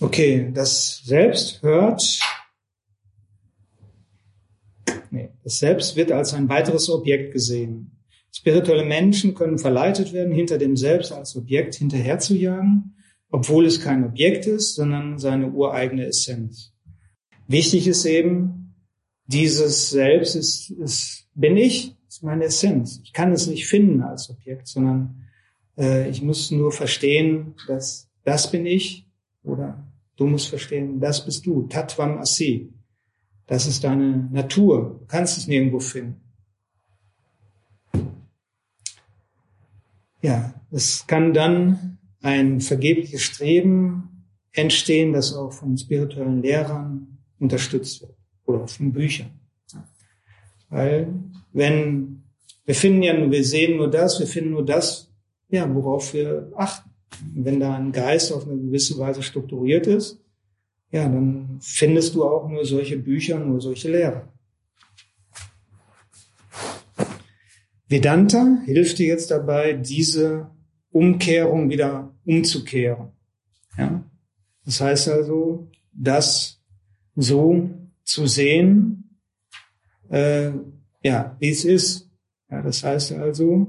[0.00, 2.02] Okay, das Selbst hört,
[5.10, 8.00] nee, das Selbst wird als ein weiteres Objekt gesehen.
[8.32, 12.94] Spirituelle Menschen können verleitet werden, hinter dem Selbst als Objekt hinterherzujagen,
[13.34, 16.72] obwohl es kein Objekt ist, sondern seine ureigene Essenz.
[17.48, 18.76] Wichtig ist eben,
[19.26, 23.00] dieses Selbst ist, ist bin ich, ist meine Essenz.
[23.02, 25.26] Ich kann es nicht finden als Objekt, sondern
[25.76, 29.10] äh, ich muss nur verstehen, dass das bin ich
[29.42, 31.66] oder du musst verstehen, das bist du.
[31.66, 32.72] Tatvam Asi.
[33.48, 35.00] Das ist deine Natur.
[35.00, 36.20] Du kannst es nirgendwo finden.
[40.22, 48.14] Ja, es kann dann ein vergebliches Streben entstehen, das auch von spirituellen Lehrern unterstützt wird
[48.46, 49.30] oder von Büchern.
[50.70, 51.12] Weil
[51.52, 52.22] wenn
[52.64, 55.12] wir finden ja nur, wir sehen nur das, wir finden nur das,
[55.50, 56.90] ja, worauf wir achten.
[57.34, 60.18] Wenn da ein Geist auf eine gewisse Weise strukturiert ist,
[60.90, 64.32] ja, dann findest du auch nur solche Bücher, nur solche Lehrer.
[67.86, 70.50] Vedanta hilft dir jetzt dabei, diese
[70.90, 73.08] Umkehrung wieder umzukehren.
[73.76, 74.02] Ja?
[74.64, 76.62] Das heißt also, das
[77.14, 77.70] so
[78.02, 79.18] zu sehen,
[80.08, 80.50] äh,
[81.02, 82.10] ja, wie es ist.
[82.50, 83.68] Ja, das heißt also,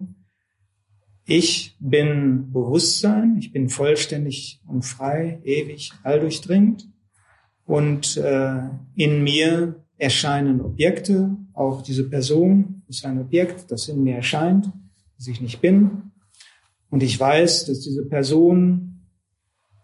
[1.25, 6.87] ich bin Bewusstsein, ich bin vollständig und frei, ewig, alldurchdringend.
[7.65, 14.17] Und äh, in mir erscheinen Objekte, auch diese Person ist ein Objekt, das in mir
[14.17, 14.71] erscheint,
[15.17, 16.11] das ich nicht bin.
[16.95, 19.01] Und ich weiß, dass diese Person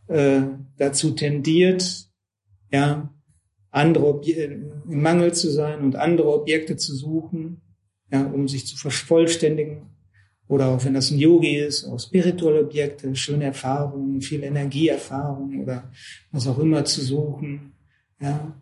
[0.07, 0.43] äh,
[0.77, 2.07] dazu tendiert,
[2.71, 3.13] ja,
[3.69, 7.59] andere Objekte, im Mangel zu sein und andere Objekte zu suchen,
[8.13, 9.89] ja, um sich zu vervollständigen.
[10.47, 15.91] Oder auch wenn das ein Yogi ist, auch spirituelle Objekte, schöne Erfahrungen, viel Energieerfahrung oder
[16.31, 17.73] was auch immer zu suchen.
[18.21, 18.55] Ja,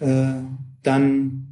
[0.00, 0.44] äh,
[0.82, 1.51] dann,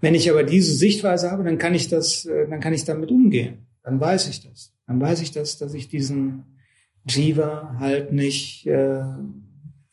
[0.00, 3.10] wenn ich aber diese Sichtweise habe, dann kann ich das, äh, dann kann ich damit
[3.10, 3.66] umgehen.
[3.82, 4.74] Dann weiß ich das.
[4.86, 6.44] Dann weiß ich das, dass ich diesen
[7.08, 9.02] Jiva halt nicht äh,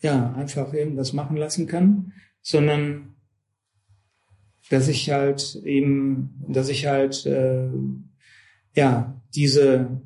[0.02, 3.16] ja, einfach irgendwas machen lassen kann, sondern
[4.70, 7.70] dass ich halt eben, dass ich halt äh,
[8.76, 10.02] ja diese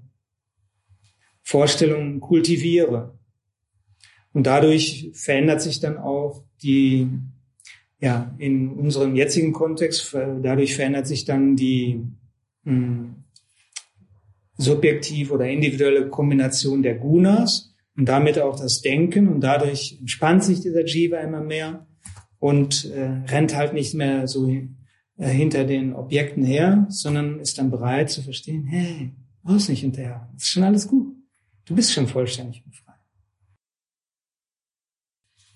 [1.42, 3.18] Vorstellung kultiviere.
[4.34, 7.10] Und dadurch verändert sich dann auch die,
[8.00, 12.02] ja, in unserem jetzigen Kontext, dadurch verändert sich dann die
[12.64, 13.16] mh, hm,
[14.58, 20.62] subjektive oder individuelle Kombination der Gunas und damit auch das Denken und dadurch entspannt sich
[20.62, 21.88] dieser Jiva immer mehr
[22.40, 24.68] und äh, rennt halt nicht mehr so äh,
[25.28, 29.12] hinter den Objekten her, sondern ist dann bereit zu verstehen, hey,
[29.44, 31.16] brauchst nicht hinterher, ist schon alles gut.
[31.66, 32.64] Du bist schon vollständig.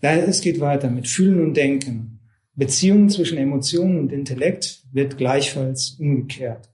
[0.02, 2.21] Ja, es geht weiter mit Fühlen und Denken.
[2.54, 6.70] Beziehungen zwischen Emotionen und Intellekt wird gleichfalls umgekehrt.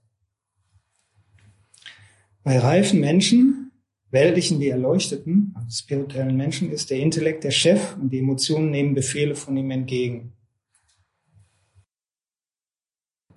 [2.42, 3.68] Bei reifen Menschen
[4.10, 8.94] weltlichen wie Erleuchteten, also spirituellen Menschen, ist der Intellekt der Chef und die Emotionen nehmen
[8.94, 10.32] Befehle von ihm entgegen.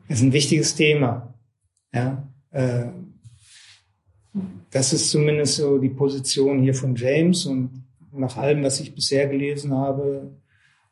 [0.07, 1.33] Das ist ein wichtiges Thema.
[1.93, 2.87] Ja, äh,
[4.69, 7.83] das ist zumindest so die Position hier von James und
[8.13, 10.40] nach allem, was ich bisher gelesen habe,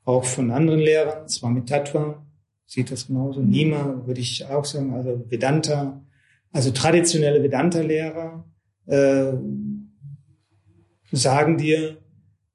[0.10, 2.26] auch von anderen Lehrern, zwar mit Tattva,
[2.66, 3.41] sieht das genauso.
[3.41, 6.03] Nima würde ich auch sagen, also Vedanta,
[6.51, 8.45] also traditionelle Vedanta-Lehrer,
[8.88, 9.34] äh,
[11.12, 11.97] sagen dir,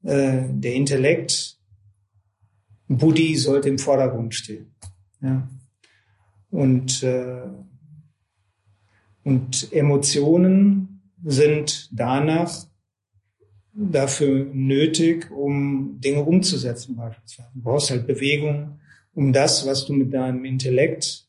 [0.02, 1.58] äh, der Intellekt,
[2.88, 4.74] Buddhi sollte im Vordergrund stehen.
[5.20, 5.48] Ja.
[6.50, 7.42] Und, äh,
[9.22, 12.66] und Emotionen sind danach
[13.74, 17.50] dafür nötig, um Dinge umzusetzen beispielsweise.
[17.54, 18.78] Du brauchst halt Bewegung,
[19.14, 21.28] um das, was du mit deinem Intellekt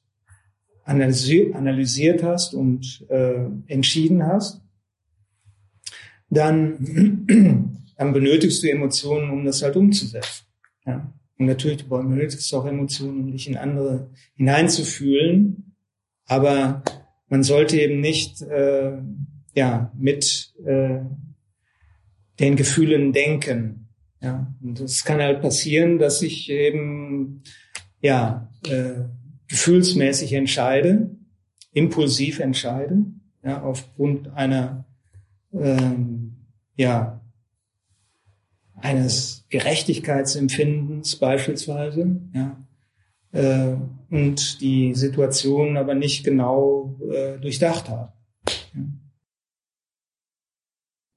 [0.85, 4.61] analysiert hast und äh, entschieden hast,
[6.29, 7.25] dann,
[7.97, 10.45] dann benötigst du Emotionen, um das halt umzusetzen.
[10.85, 11.11] Ja?
[11.37, 15.75] Und natürlich, du benötigst auch Emotionen, um dich in andere hineinzufühlen.
[16.25, 16.83] Aber
[17.27, 18.97] man sollte eben nicht äh,
[19.53, 20.99] ja, mit äh,
[22.39, 23.87] den Gefühlen denken.
[24.21, 24.53] Ja?
[24.61, 27.43] Und es kann halt passieren, dass ich eben
[28.01, 29.03] ja, äh,
[29.47, 31.11] gefühlsmäßig entscheide,
[31.73, 33.05] impulsiv entscheide,
[33.43, 34.85] ja, aufgrund einer
[35.53, 36.35] ähm,
[36.75, 37.21] ja,
[38.75, 42.57] eines Gerechtigkeitsempfindens beispielsweise, ja,
[43.31, 43.75] äh,
[44.09, 48.11] und die Situation aber nicht genau äh, durchdacht haben.
[48.73, 48.81] Ja.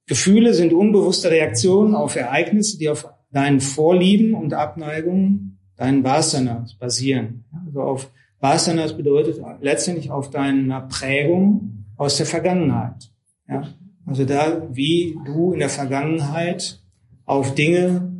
[0.08, 7.44] Gefühle sind unbewusste Reaktionen auf Ereignisse, die auf deinen Vorlieben und Abneigungen, deinen Vasanas basieren.
[7.66, 13.10] Also auf Vasanas bedeutet letztendlich auf deiner Prägung aus der Vergangenheit.
[13.48, 13.68] Ja?
[14.06, 16.80] Also da, wie du in der Vergangenheit
[17.26, 18.10] auf Dinge,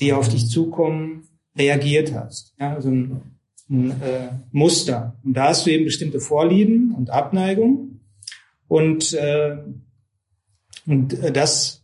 [0.00, 2.54] die auf dich zukommen, reagiert hast.
[2.58, 3.20] Ja, also ein,
[3.68, 5.18] ein äh, Muster.
[5.22, 8.00] Und da hast du eben bestimmte Vorlieben und Abneigung.
[8.68, 9.58] Und, äh,
[10.86, 11.82] und das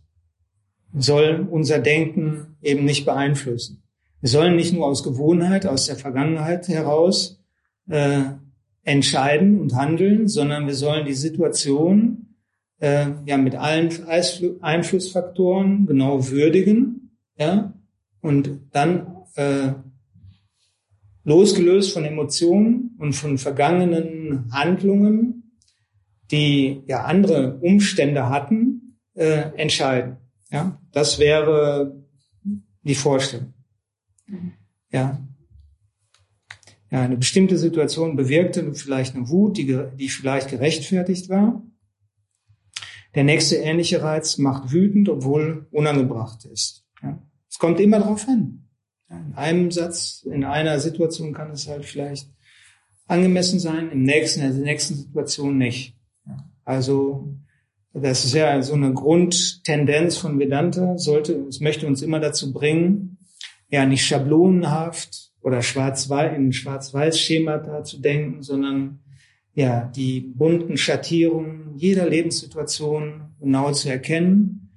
[0.96, 3.82] soll unser Denken eben nicht beeinflussen.
[4.20, 7.40] Wir sollen nicht nur aus Gewohnheit, aus der Vergangenheit heraus
[7.88, 8.22] äh,
[8.82, 12.34] entscheiden und handeln, sondern wir sollen die Situation
[12.80, 13.90] äh, ja mit allen
[14.60, 17.72] Einflussfaktoren genau würdigen, ja,
[18.20, 19.72] und dann äh,
[21.24, 25.52] losgelöst von Emotionen und von vergangenen Handlungen,
[26.30, 28.87] die ja andere Umstände hatten,
[29.18, 30.16] äh, entscheiden.
[30.50, 31.94] Ja, das wäre
[32.82, 33.52] die Vorstellung.
[34.90, 35.20] Ja.
[36.90, 41.62] Ja, eine bestimmte Situation bewirkte vielleicht eine Wut, die, die vielleicht gerechtfertigt war.
[43.14, 46.86] Der nächste ähnliche Reiz macht wütend, obwohl unangebracht ist.
[47.02, 47.22] Ja.
[47.50, 48.68] Es kommt immer darauf an.
[49.10, 52.30] In einem Satz, in einer Situation kann es halt vielleicht
[53.06, 55.98] angemessen sein, im nächsten, in der nächsten Situation nicht.
[56.64, 57.34] Also
[58.00, 63.18] das ist ja so eine Grundtendenz von Vedanta, sollte, es möchte uns immer dazu bringen,
[63.68, 69.00] ja nicht schablonenhaft oder schwarz-weiß, in Schwarz-Weiß-Schemata zu denken, sondern
[69.54, 74.70] ja die bunten Schattierungen jeder Lebenssituation genau zu erkennen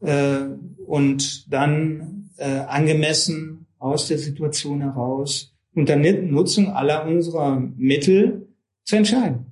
[0.00, 0.44] äh,
[0.86, 8.48] und dann äh, angemessen aus der Situation heraus unter Nutzung aller unserer Mittel
[8.84, 9.46] zu entscheiden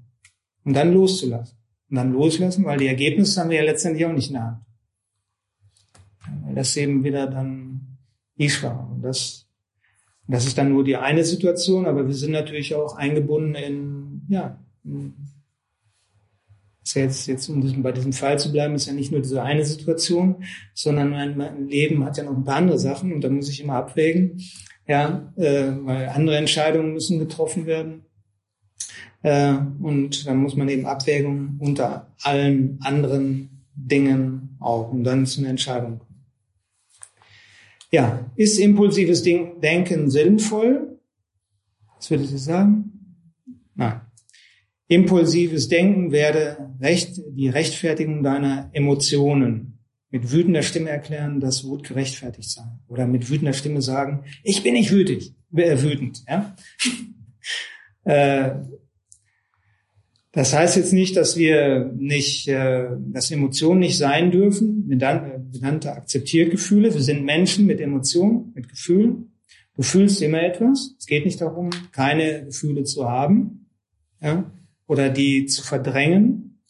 [0.64, 1.58] und dann loszulassen.
[1.94, 4.62] Und dann loslassen, weil die Ergebnisse haben wir ja letztendlich auch nicht in der Hand.
[6.56, 7.98] Das ist eben wieder dann
[8.36, 8.90] Ishvara.
[8.92, 9.46] Und das,
[10.26, 14.58] das ist dann nur die eine Situation, aber wir sind natürlich auch eingebunden in, ja,
[16.82, 19.20] ist ja jetzt, jetzt um diesem, bei diesem Fall zu bleiben, ist ja nicht nur
[19.20, 20.42] diese eine Situation,
[20.74, 23.60] sondern mein, mein Leben hat ja noch ein paar andere Sachen und da muss ich
[23.60, 24.42] immer abwägen,
[24.88, 28.04] ja, äh, weil andere Entscheidungen müssen getroffen werden.
[29.24, 35.40] Äh, und dann muss man eben Abwägungen unter allen anderen Dingen auch, um dann zu
[35.40, 36.24] einer Entscheidung kommen.
[37.90, 41.00] Ja, ist impulsives Denken sinnvoll?
[41.96, 43.24] Was würdet ihr sagen?
[43.74, 44.02] Nein.
[44.88, 49.78] Impulsives Denken werde recht, die Rechtfertigung deiner Emotionen.
[50.10, 52.64] Mit wütender Stimme erklären, dass Wut gerechtfertigt sei.
[52.88, 56.24] Oder mit wütender Stimme sagen, ich bin nicht wütig, äh, wütend.
[56.28, 56.54] Ja?
[58.04, 58.54] äh,
[60.34, 64.88] das heißt jetzt nicht, dass wir nicht, äh, dass Emotionen nicht sein dürfen.
[64.88, 66.92] Vedanta akzeptiert Gefühle.
[66.92, 69.32] Wir sind Menschen mit Emotionen, mit Gefühlen.
[69.76, 70.94] Du fühlst immer etwas.
[70.98, 73.66] Es geht nicht darum, keine Gefühle zu haben.
[74.20, 74.50] Ja?
[74.86, 76.60] oder die zu verdrängen.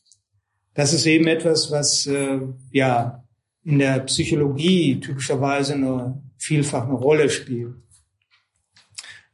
[0.75, 2.41] Das ist eben etwas, was äh,
[2.71, 3.25] ja
[3.63, 7.77] in der Psychologie typischerweise eine vielfach eine Rolle spielt.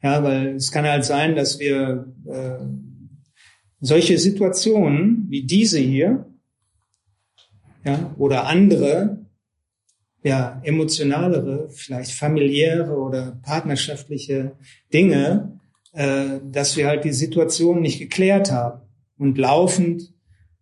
[0.03, 2.65] Ja, weil es kann halt sein, dass wir äh,
[3.81, 6.27] solche Situationen wie diese hier,
[7.85, 9.27] ja, oder andere,
[10.23, 14.53] ja, emotionalere, vielleicht familiäre oder partnerschaftliche
[14.93, 15.59] Dinge,
[15.93, 18.83] äh, dass wir halt die Situation nicht geklärt haben
[19.17, 20.13] und laufend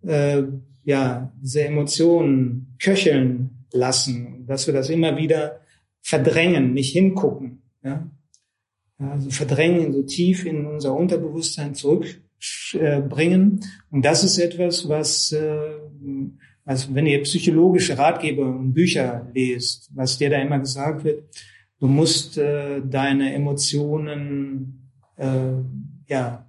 [0.02, 0.44] äh,
[0.84, 5.60] ja diese Emotionen köcheln lassen, dass wir das immer wieder
[6.00, 8.08] verdrängen, nicht hingucken, ja,
[8.98, 11.74] also verdrängen, so tief in unser Unterbewusstsein
[12.40, 13.60] zurückbringen.
[13.90, 15.60] Und das ist etwas, was, äh,
[16.64, 21.24] also wenn ihr psychologische Ratgeber und Bücher lest, was dir da immer gesagt wird,
[21.80, 25.52] du musst äh, deine Emotionen äh,
[26.06, 26.46] ja,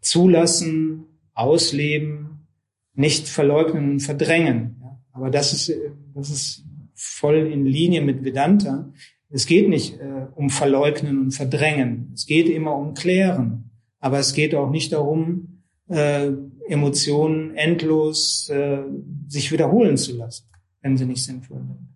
[0.00, 2.46] zulassen, ausleben,
[2.94, 4.76] nicht verleugnen und verdrängen.
[5.12, 5.72] Aber das ist,
[6.14, 6.64] das ist
[6.94, 8.92] voll in Linie mit Vedanta.
[9.30, 12.10] Es geht nicht äh, um Verleugnen und Verdrängen.
[12.14, 13.71] Es geht immer um Klären.
[14.02, 16.32] Aber es geht auch nicht darum, äh,
[16.66, 18.82] Emotionen endlos äh,
[19.28, 20.46] sich wiederholen zu lassen,
[20.82, 21.88] wenn sie nicht sinnvoll sind.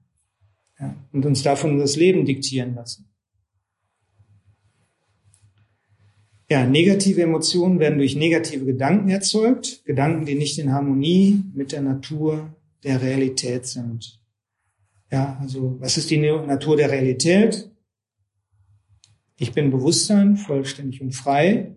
[0.78, 0.96] Ja.
[1.12, 3.10] Und uns davon das Leben diktieren lassen.
[6.48, 11.82] Ja, negative Emotionen werden durch negative Gedanken erzeugt, Gedanken, die nicht in Harmonie mit der
[11.82, 12.54] Natur
[12.84, 14.22] der Realität sind.
[15.10, 17.68] Ja, also was ist die Natur der Realität?
[19.38, 21.76] Ich bin Bewusstsein, vollständig und frei.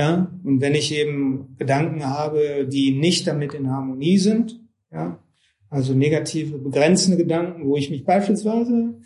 [0.00, 4.58] Ja, und wenn ich eben Gedanken habe, die nicht damit in Harmonie sind,
[4.90, 5.22] ja,
[5.68, 8.98] also negative, begrenzende Gedanken, wo ich mich beispielsweise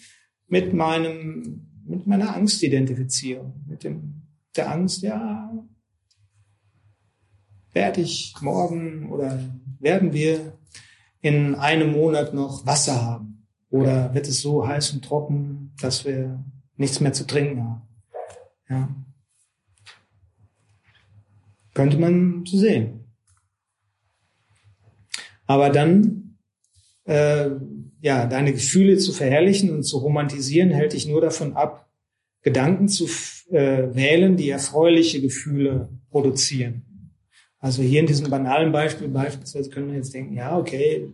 [0.47, 4.23] mit meinem, mit meiner Angst identifiziere, mit dem,
[4.57, 5.53] der Angst, ja,
[7.73, 9.43] werde ich morgen oder
[9.81, 10.57] werden wir
[11.21, 13.49] in einem Monat noch Wasser haben?
[13.69, 16.45] Oder wird es so heiß und trocken, dass wir
[16.77, 17.83] nichts mehr zu trinken haben?
[18.69, 19.04] Ja.
[21.75, 23.05] Könnte man so sehen.
[25.47, 26.39] Aber dann,
[27.05, 27.51] äh,
[28.01, 31.91] ja, deine Gefühle zu verherrlichen und zu romantisieren, hält dich nur davon ab,
[32.43, 33.07] Gedanken zu
[33.51, 37.11] äh, wählen, die erfreuliche Gefühle produzieren.
[37.59, 41.09] Also hier in diesem banalen Beispiel beispielsweise können wir jetzt denken, ja, okay,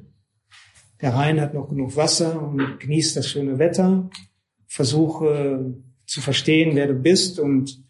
[1.00, 4.10] der Rhein hat noch genug Wasser und genießt das schöne Wetter.
[4.66, 5.74] Versuche
[6.06, 7.84] zu verstehen, wer du bist und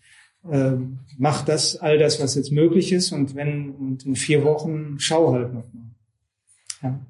[0.48, 0.72] äh,
[1.18, 3.12] mach das, all das, was jetzt möglich ist.
[3.12, 5.90] Und wenn, und in vier Wochen schau halt noch mal.
[6.82, 7.00] Ja,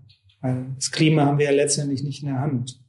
[0.40, 2.80] weil das Klima haben wir ja letztendlich nicht in der Hand.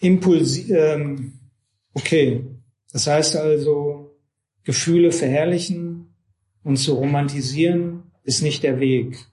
[0.00, 1.40] Impuls, ähm,
[1.92, 2.44] okay,
[2.92, 4.16] das heißt also,
[4.64, 6.14] Gefühle verherrlichen
[6.62, 9.26] und zu romantisieren ist nicht der Weg.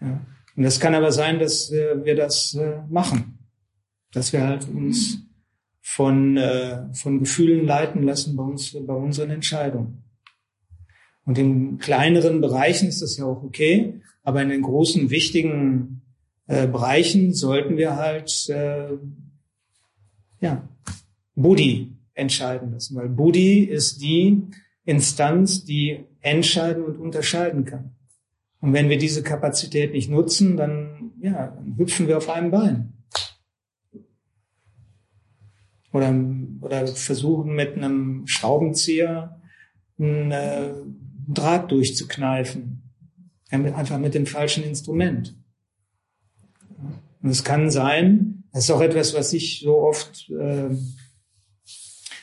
[0.00, 0.24] Ja.
[0.56, 3.39] Und das kann aber sein, dass äh, wir das äh, machen,
[4.12, 5.18] dass wir halt uns
[5.80, 10.04] von, äh, von Gefühlen leiten lassen bei uns, bei unseren Entscheidungen.
[11.24, 16.02] Und in kleineren Bereichen ist das ja auch okay, aber in den großen, wichtigen
[16.46, 18.88] äh, Bereichen sollten wir halt, äh,
[20.40, 20.68] ja,
[21.34, 24.42] Buddhi entscheiden lassen, weil Buddhi ist die
[24.84, 27.92] Instanz, die entscheiden und unterscheiden kann.
[28.60, 32.92] Und wenn wir diese Kapazität nicht nutzen, dann, ja, dann hüpfen wir auf einem Bein.
[35.92, 36.14] Oder,
[36.60, 39.40] oder versuchen mit einem Schraubenzieher
[39.98, 40.72] einen äh,
[41.28, 42.82] Draht durchzukneifen.
[43.50, 45.36] Einfach mit dem falschen Instrument.
[47.22, 50.76] Und es kann sein, das ist auch etwas, was ich so oft äh,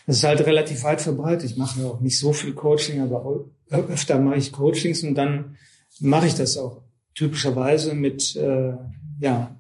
[0.08, 1.52] das ist halt relativ weit verbreitet.
[1.52, 5.58] Ich mache auch nicht so viel Coaching, aber öfter mache ich Coachings und dann
[6.00, 6.82] mache ich das auch
[7.14, 8.72] typischerweise mit äh,
[9.20, 9.56] ja,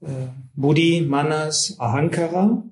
[0.00, 0.06] äh,
[0.54, 2.62] Buddhi, Manas, Ahankara.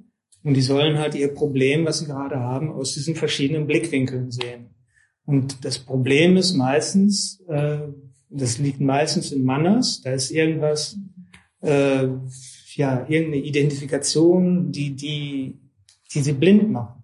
[0.43, 4.71] Und die sollen halt ihr Problem, was sie gerade haben, aus diesen verschiedenen Blickwinkeln sehen.
[5.27, 7.81] Und das Problem ist meistens, äh,
[8.31, 10.97] das liegt meistens in Manas, da ist irgendwas,
[11.61, 12.09] äh,
[12.75, 15.59] ja, irgendeine Identifikation, die, die,
[16.13, 16.99] die sie blind macht.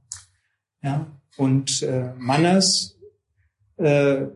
[0.83, 1.07] Ja?
[1.37, 2.99] Und äh, Manas
[3.77, 4.27] äh,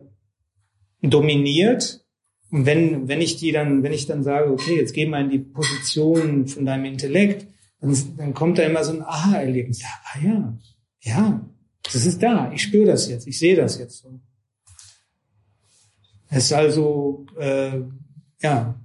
[1.01, 2.05] dominiert.
[2.51, 5.29] Und wenn, wenn ich die dann, wenn ich dann sage, okay, jetzt geh mal in
[5.29, 7.47] die Position von deinem Intellekt,
[7.81, 9.83] dann, dann kommt da immer so ein Aha-Erlebnis.
[9.83, 10.57] Ah ja,
[11.01, 11.49] ja,
[11.83, 12.51] das ist da.
[12.53, 14.19] Ich spüre das jetzt, ich sehe das jetzt so.
[16.29, 17.81] Es ist also äh,
[18.41, 18.79] ja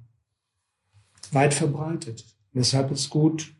[1.30, 2.24] weit verbreitet.
[2.52, 3.54] Deshalb ist es gut,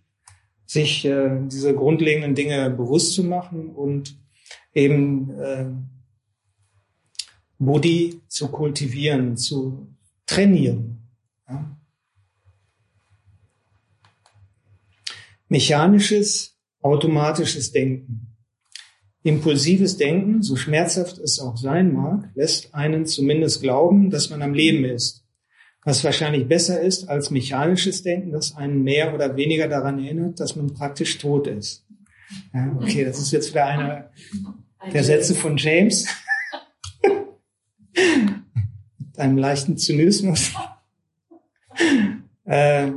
[0.64, 4.18] sich äh, diese grundlegenden Dinge bewusst zu machen und
[4.72, 5.66] eben äh,
[7.58, 9.94] Body zu kultivieren, zu
[10.26, 11.08] trainieren.
[11.48, 11.75] Ja.
[15.48, 18.36] Mechanisches, automatisches Denken.
[19.22, 24.54] Impulsives Denken, so schmerzhaft es auch sein mag, lässt einen zumindest glauben, dass man am
[24.54, 25.26] Leben ist
[25.86, 30.56] was wahrscheinlich besser ist als mechanisches Denken, das einen mehr oder weniger daran erinnert, dass
[30.56, 31.86] man praktisch tot ist.
[32.52, 34.10] Ja, okay, das ist jetzt wieder einer
[34.92, 36.08] der Sätze von James.
[38.98, 40.54] Mit einem leichten Zynismus.
[42.44, 42.90] äh,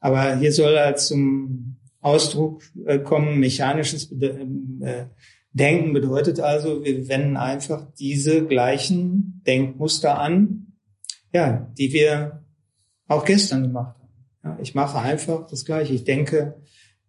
[0.00, 1.71] aber hier soll er zum
[2.02, 5.06] Ausdruck äh, kommen, mechanisches äh,
[5.54, 10.72] Denken bedeutet also, wir wenden einfach diese gleichen Denkmuster an,
[11.32, 12.42] ja, die wir
[13.06, 14.08] auch gestern gemacht haben.
[14.44, 15.94] Ja, ich mache einfach das Gleiche.
[15.94, 16.60] Ich denke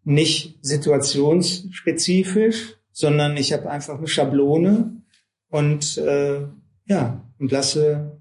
[0.03, 5.01] nicht situationsspezifisch, sondern ich habe einfach eine Schablone
[5.49, 6.41] und äh,
[6.85, 8.19] ja und lasse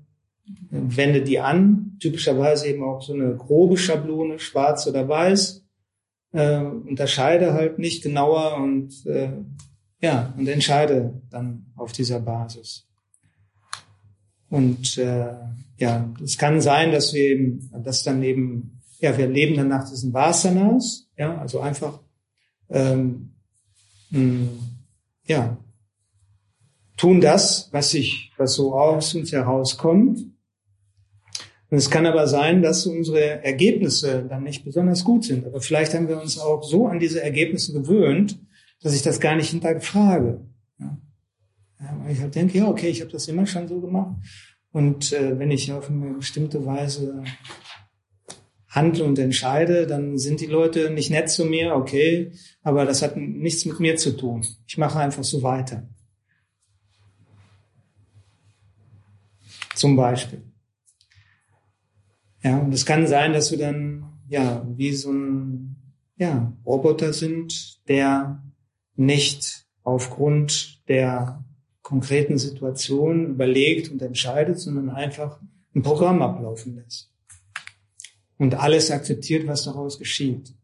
[0.71, 5.62] wende die an, typischerweise eben auch so eine grobe Schablone, schwarz oder weiß,
[6.33, 9.33] äh, unterscheide halt nicht genauer und äh,
[10.01, 12.87] ja und entscheide dann auf dieser Basis.
[14.49, 15.33] Und äh,
[15.79, 19.89] ja, es kann sein, dass wir eben, dass dann eben, ja, wir leben dann nach
[19.89, 22.01] diesen Vasanas, ja, also einfach,
[22.69, 23.33] ähm,
[24.11, 24.49] mh,
[25.27, 25.57] ja,
[26.99, 30.21] tun das, was ich, was so aus uns herauskommt.
[31.73, 35.47] Und es kann aber sein, dass unsere Ergebnisse dann nicht besonders gut sind.
[35.47, 38.39] Aber vielleicht haben wir uns auch so an diese Ergebnisse gewöhnt,
[38.83, 40.43] dass ich das gar nicht hinterfrage.
[40.79, 40.99] Ja.
[42.03, 44.17] Weil ich halt denke, ja, okay, ich habe das immer schon so gemacht.
[44.73, 47.25] Und äh, wenn ich auf eine bestimmte Weise
[48.69, 52.33] handle und entscheide, dann sind die Leute nicht nett zu mir, okay,
[52.63, 54.45] aber das hat nichts mit mir zu tun.
[54.67, 55.89] Ich mache einfach so weiter.
[59.75, 60.52] Zum Beispiel.
[62.43, 65.77] Ja, und es kann sein, dass wir dann, ja, wie so ein,
[66.17, 68.43] ja, Roboter sind, der
[68.97, 71.45] nicht aufgrund der
[71.83, 75.41] konkreten Situation überlegt und entscheidet, sondern einfach
[75.75, 77.11] ein Programm ablaufen lässt.
[78.39, 80.55] Und alles akzeptiert, was daraus geschieht.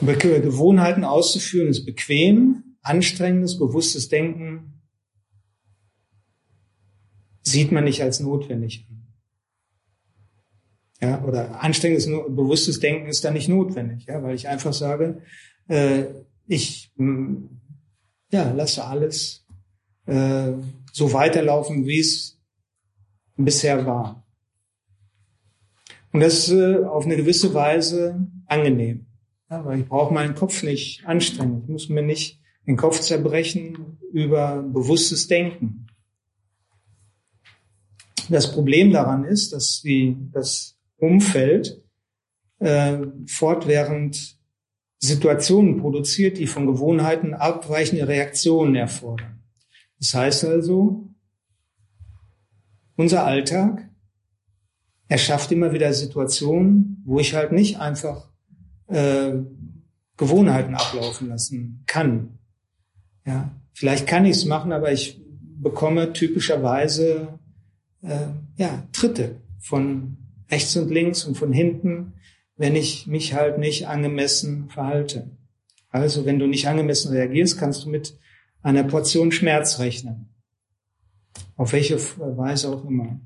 [0.00, 4.71] Gewohnheiten auszuführen ist bequem, anstrengendes, bewusstes Denken
[7.42, 9.02] sieht man nicht als notwendig an.
[11.00, 15.22] Ja, oder anstrengendes, bewusstes Denken ist da nicht notwendig, ja, weil ich einfach sage,
[15.66, 16.04] äh,
[16.46, 17.60] ich hm,
[18.30, 19.44] ja, lasse alles
[20.06, 20.52] äh,
[20.92, 22.40] so weiterlaufen, wie es
[23.36, 24.24] bisher war.
[26.12, 29.06] Und das ist äh, auf eine gewisse Weise angenehm,
[29.50, 31.62] ja, weil ich brauche meinen Kopf nicht anstrengen.
[31.64, 35.86] Ich muss mir nicht den Kopf zerbrechen über bewusstes Denken.
[38.32, 41.82] Das Problem daran ist, dass die, das Umfeld
[42.60, 42.96] äh,
[43.26, 44.38] fortwährend
[44.98, 49.42] Situationen produziert, die von Gewohnheiten abweichende Reaktionen erfordern.
[49.98, 51.10] Das heißt also,
[52.96, 53.90] unser Alltag
[55.08, 58.30] erschafft immer wieder Situationen, wo ich halt nicht einfach
[58.86, 59.32] äh,
[60.16, 62.38] Gewohnheiten ablaufen lassen kann.
[63.26, 65.20] Ja, vielleicht kann ich es machen, aber ich
[65.60, 67.38] bekomme typischerweise
[68.02, 68.26] äh,
[68.56, 70.16] ja, Tritte von
[70.50, 72.14] rechts und links und von hinten,
[72.56, 75.30] wenn ich mich halt nicht angemessen verhalte.
[75.88, 78.18] Also wenn du nicht angemessen reagierst, kannst du mit
[78.62, 80.28] einer Portion Schmerz rechnen.
[81.56, 83.20] Auf welche Weise auch immer.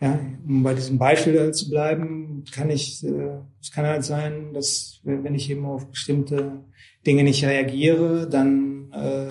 [0.00, 5.00] Ja, um bei diesem Beispiel zu bleiben, kann ich, äh, es kann halt sein, dass
[5.04, 6.64] wenn ich eben auf bestimmte
[7.06, 9.28] Dinge nicht reagiere, dann äh,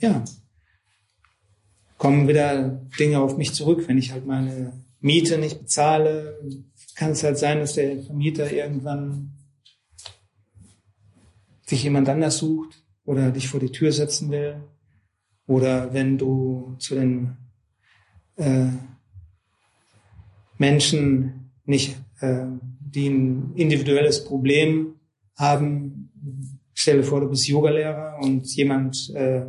[0.00, 0.24] ja
[2.02, 3.86] kommen wieder Dinge auf mich zurück.
[3.86, 6.36] Wenn ich halt meine Miete nicht bezahle,
[6.96, 9.30] kann es halt sein, dass der Vermieter irgendwann
[11.64, 14.56] sich jemand anders sucht oder dich vor die Tür setzen will.
[15.46, 17.36] Oder wenn du zu den
[18.34, 18.66] äh,
[20.58, 22.46] Menschen nicht, äh,
[22.80, 24.96] die ein individuelles Problem
[25.36, 26.10] haben,
[26.74, 29.44] stelle vor, du bist Yogalehrer und jemand äh,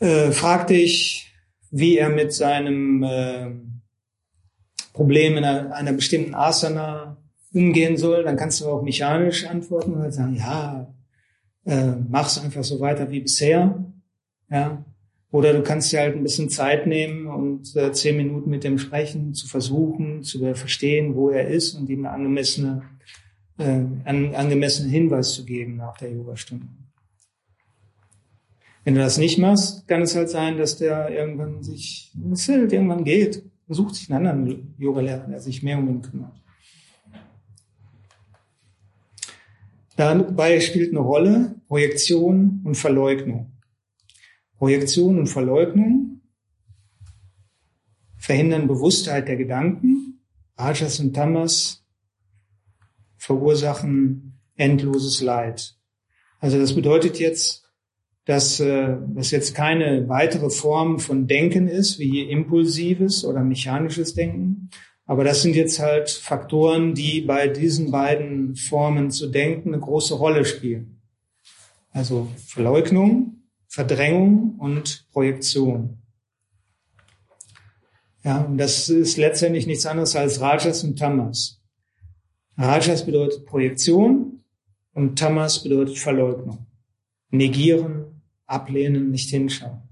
[0.00, 1.32] äh, fragt dich,
[1.70, 3.50] wie er mit seinem äh,
[4.92, 7.18] Problem in einer, einer bestimmten Asana
[7.52, 10.92] umgehen soll, dann kannst du auch mechanisch antworten und sagen, ja,
[11.64, 13.84] äh, mach's einfach so weiter wie bisher,
[14.50, 14.84] ja.
[15.32, 18.78] Oder du kannst dir halt ein bisschen Zeit nehmen und äh, zehn Minuten mit dem
[18.78, 22.82] sprechen, zu versuchen, zu verstehen, wo er ist und ihm eine angemessene,
[23.58, 23.64] äh,
[24.04, 26.68] einen angemessenen Hinweis zu geben nach der Yogastunde.
[28.86, 32.72] Wenn du das nicht machst, kann es halt sein, dass der irgendwann sich, es halt
[32.72, 33.42] irgendwann geht.
[33.68, 36.40] Er sucht sich einen anderen Yoga-Lehrer, der sich mehr um ihn kümmert.
[39.96, 43.58] Dabei spielt eine Rolle Projektion und Verleugnung.
[44.56, 46.20] Projektion und Verleugnung
[48.18, 50.20] verhindern Bewusstheit der Gedanken.
[50.56, 51.84] Rajas und Tamas
[53.16, 55.76] verursachen endloses Leid.
[56.38, 57.65] Also das bedeutet jetzt,
[58.26, 64.68] dass äh, das jetzt keine weitere Form von Denken ist, wie impulsives oder mechanisches Denken.
[65.06, 70.14] Aber das sind jetzt halt Faktoren, die bei diesen beiden Formen zu denken eine große
[70.14, 71.00] Rolle spielen.
[71.92, 76.02] Also Verleugnung, Verdrängung und Projektion.
[78.24, 81.62] Ja, und das ist letztendlich nichts anderes als Rajas und Tamas.
[82.58, 84.42] Rajas bedeutet Projektion
[84.94, 86.66] und Tamas bedeutet Verleugnung.
[87.30, 88.15] Negieren,
[88.46, 89.82] ablehnen, nicht hinschauen.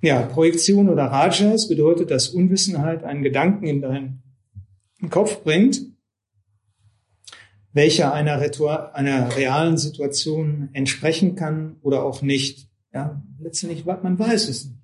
[0.00, 4.22] Ja, Projektion oder Rajas bedeutet, dass Unwissenheit einen Gedanken in deinen
[5.10, 5.80] Kopf bringt,
[7.72, 12.68] welcher einer, Ritual, einer realen Situation entsprechen kann oder auch nicht.
[12.92, 14.76] Ja, letztendlich, man weiß es nicht.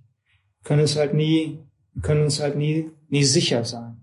[0.61, 1.59] Wir können es halt nie,
[2.03, 3.94] können uns halt nie, nie sicher sein.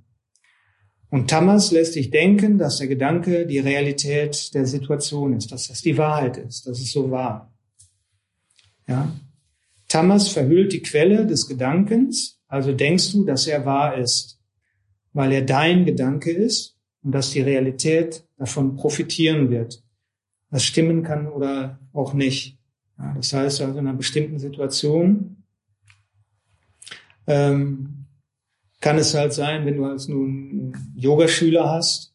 [1.12, 5.82] Und Tamas lässt sich denken, dass der Gedanke die Realität der Situation ist, dass das
[5.82, 7.54] die Wahrheit ist, dass es so war.
[8.88, 9.12] Ja?
[9.90, 14.40] Tamas verhüllt die Quelle des Gedankens, also denkst du, dass er wahr ist,
[15.12, 19.84] weil er dein Gedanke ist und dass die Realität davon profitieren wird,
[20.50, 22.58] was stimmen kann oder auch nicht.
[22.98, 25.44] Ja, das heißt also in einer bestimmten Situation
[27.28, 28.01] ähm,
[28.82, 32.14] kann es halt sein, wenn du als nun Yogaschüler hast,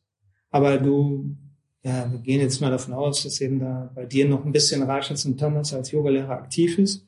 [0.50, 1.36] aber du,
[1.82, 4.82] ja, wir gehen jetzt mal davon aus, dass eben da bei dir noch ein bisschen
[4.82, 7.06] Rajats und Thomas als Yogalehrer aktiv ist.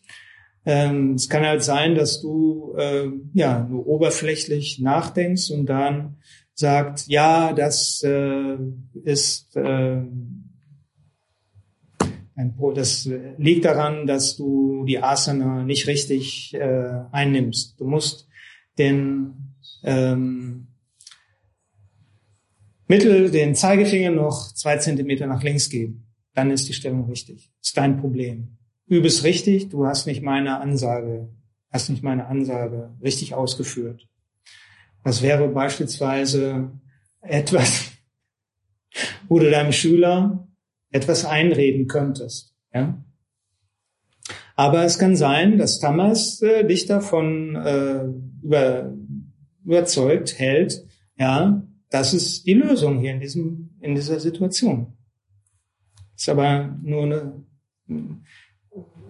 [0.64, 6.18] Ähm, es kann halt sein, dass du äh, ja nur oberflächlich nachdenkst und dann
[6.55, 8.56] sagt, ja, das äh,
[9.02, 10.02] ist äh,
[12.74, 17.80] das liegt daran, dass du die Asana nicht richtig äh, einnimmst.
[17.80, 18.28] Du musst
[18.78, 19.48] den
[19.83, 20.69] ähm,
[22.87, 26.07] Mittel, den Zeigefinger noch zwei Zentimeter nach links geben.
[26.35, 27.51] Dann ist die Stellung richtig.
[27.63, 28.57] ist dein Problem.
[28.87, 31.29] Übe es richtig, du hast nicht meine Ansage,
[31.71, 34.09] hast nicht meine Ansage richtig ausgeführt.
[35.05, 36.71] Das wäre beispielsweise
[37.21, 37.91] etwas,
[39.29, 40.49] wo du deinem Schüler
[40.91, 42.55] etwas einreden könntest.
[42.73, 43.03] Ja?
[44.57, 48.05] Aber es kann sein, dass Thomas äh, dich davon äh,
[48.43, 48.93] über,
[49.69, 50.86] überzeugt hält,
[51.19, 54.95] ja, das ist die Lösung hier in diesem, in dieser Situation.
[56.16, 57.45] Ist aber nur eine,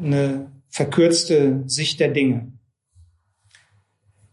[0.00, 2.52] eine verkürzte Sicht der Dinge.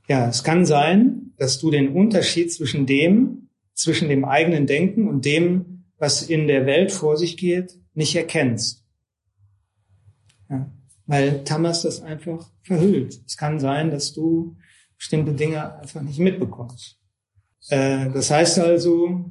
[0.07, 5.25] Ja, es kann sein, dass du den Unterschied zwischen dem, zwischen dem eigenen Denken und
[5.25, 8.83] dem, was in der Welt vor sich geht, nicht erkennst.
[10.49, 10.71] Ja,
[11.05, 13.21] weil Tamas das einfach verhüllt.
[13.27, 14.57] Es kann sein, dass du
[14.97, 16.97] bestimmte Dinge einfach nicht mitbekommst.
[17.69, 19.29] Äh, das heißt also,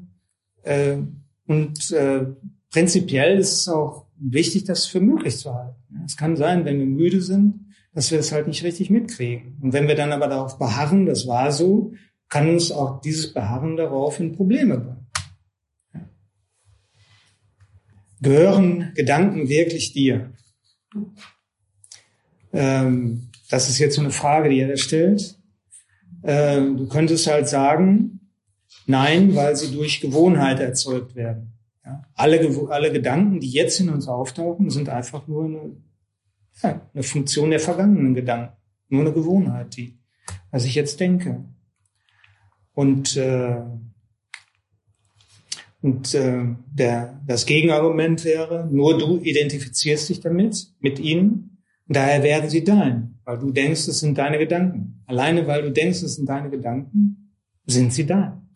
[0.62, 0.98] äh,
[1.46, 2.26] und äh,
[2.70, 5.76] prinzipiell ist es auch wichtig, das für möglich zu halten.
[6.04, 9.58] Es kann sein, wenn wir müde sind, dass wir das halt nicht richtig mitkriegen.
[9.60, 11.92] Und wenn wir dann aber darauf beharren, das war so,
[12.28, 15.06] kann uns auch dieses Beharren darauf in Probleme bringen.
[18.20, 20.32] Gehören Gedanken wirklich dir?
[22.52, 25.38] Ähm, das ist jetzt so eine Frage, die er stellt.
[26.24, 28.30] Ähm, du könntest halt sagen,
[28.86, 31.52] nein, weil sie durch Gewohnheit erzeugt werden.
[31.84, 32.02] Ja.
[32.14, 35.76] Alle, alle Gedanken, die jetzt in uns auftauchen, sind einfach nur eine
[36.62, 38.56] ja, eine Funktion der vergangenen Gedanken.
[38.88, 39.98] Nur eine Gewohnheit, die,
[40.50, 41.44] was ich jetzt denke.
[42.74, 43.62] Und, äh,
[45.80, 51.53] und äh, der, das Gegenargument wäre, nur du identifizierst dich damit, mit ihnen,
[51.86, 55.02] und daher werden sie dein, weil du denkst, es sind deine Gedanken.
[55.06, 57.34] Alleine weil du denkst, es sind deine Gedanken,
[57.66, 58.48] sind sie dein.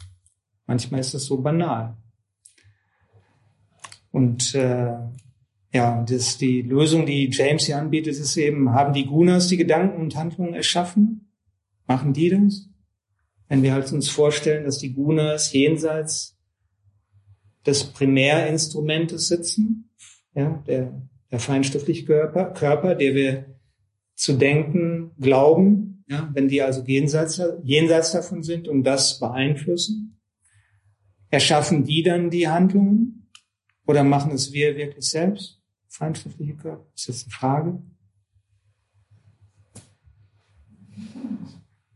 [0.67, 1.97] Manchmal ist das so banal.
[4.11, 4.95] Und äh,
[5.73, 10.01] ja, das, die Lösung, die James hier anbietet, ist eben, haben die Gunas die Gedanken
[10.01, 11.31] und Handlungen erschaffen?
[11.87, 12.69] Machen die das?
[13.49, 16.39] Wenn wir halt uns vorstellen, dass die Gunas jenseits
[17.67, 19.91] des Primärinstrumentes sitzen,
[20.35, 23.57] ja, der, der feinstoffliche Körper, Körper, der wir
[24.15, 30.19] zu denken glauben, ja, wenn die also jenseits, jenseits davon sind und das beeinflussen,
[31.31, 33.31] erschaffen die dann die Handlungen
[33.87, 35.59] oder machen es wir wirklich selbst?
[35.89, 36.87] feinstoffliche Körper?
[36.95, 37.83] Ist das eine Frage?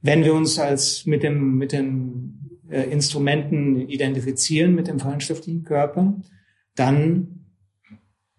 [0.00, 6.20] Wenn wir uns als mit dem, mit den äh, Instrumenten identifizieren, mit dem feinstofflichen Körper,
[6.74, 7.41] dann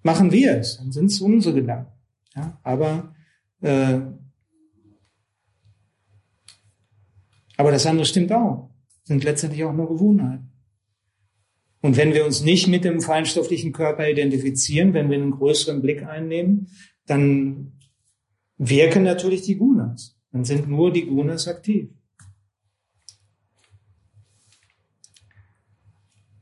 [0.04, 0.78] machen wir es.
[0.78, 1.92] Dann sind es unsere Gedanken.
[2.36, 3.16] Ja, aber,
[3.62, 4.00] äh,
[7.58, 8.70] aber das andere stimmt auch.
[9.04, 10.50] Sind letztendlich auch nur Gewohnheiten.
[11.82, 16.04] Und wenn wir uns nicht mit dem feinstofflichen Körper identifizieren, wenn wir einen größeren Blick
[16.04, 16.70] einnehmen,
[17.06, 17.74] dann
[18.58, 20.18] wirken natürlich die Gunas.
[20.32, 21.90] Dann sind nur die Gunas aktiv.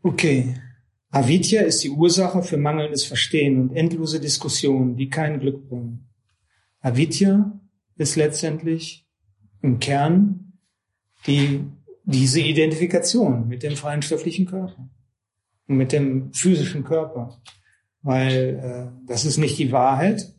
[0.04, 0.56] Okay.
[1.12, 6.10] Avidya ist die Ursache für mangelndes Verstehen und endlose Diskussionen, die kein Glück bringen.
[6.80, 7.60] Avidya
[7.98, 9.06] ist letztendlich
[9.62, 10.54] im Kern
[11.28, 11.66] die,
[12.06, 14.90] diese Identifikation mit dem feinstofflichen Körper
[15.78, 17.42] mit dem physischen Körper,
[18.02, 20.34] weil äh, das ist nicht die Wahrheit.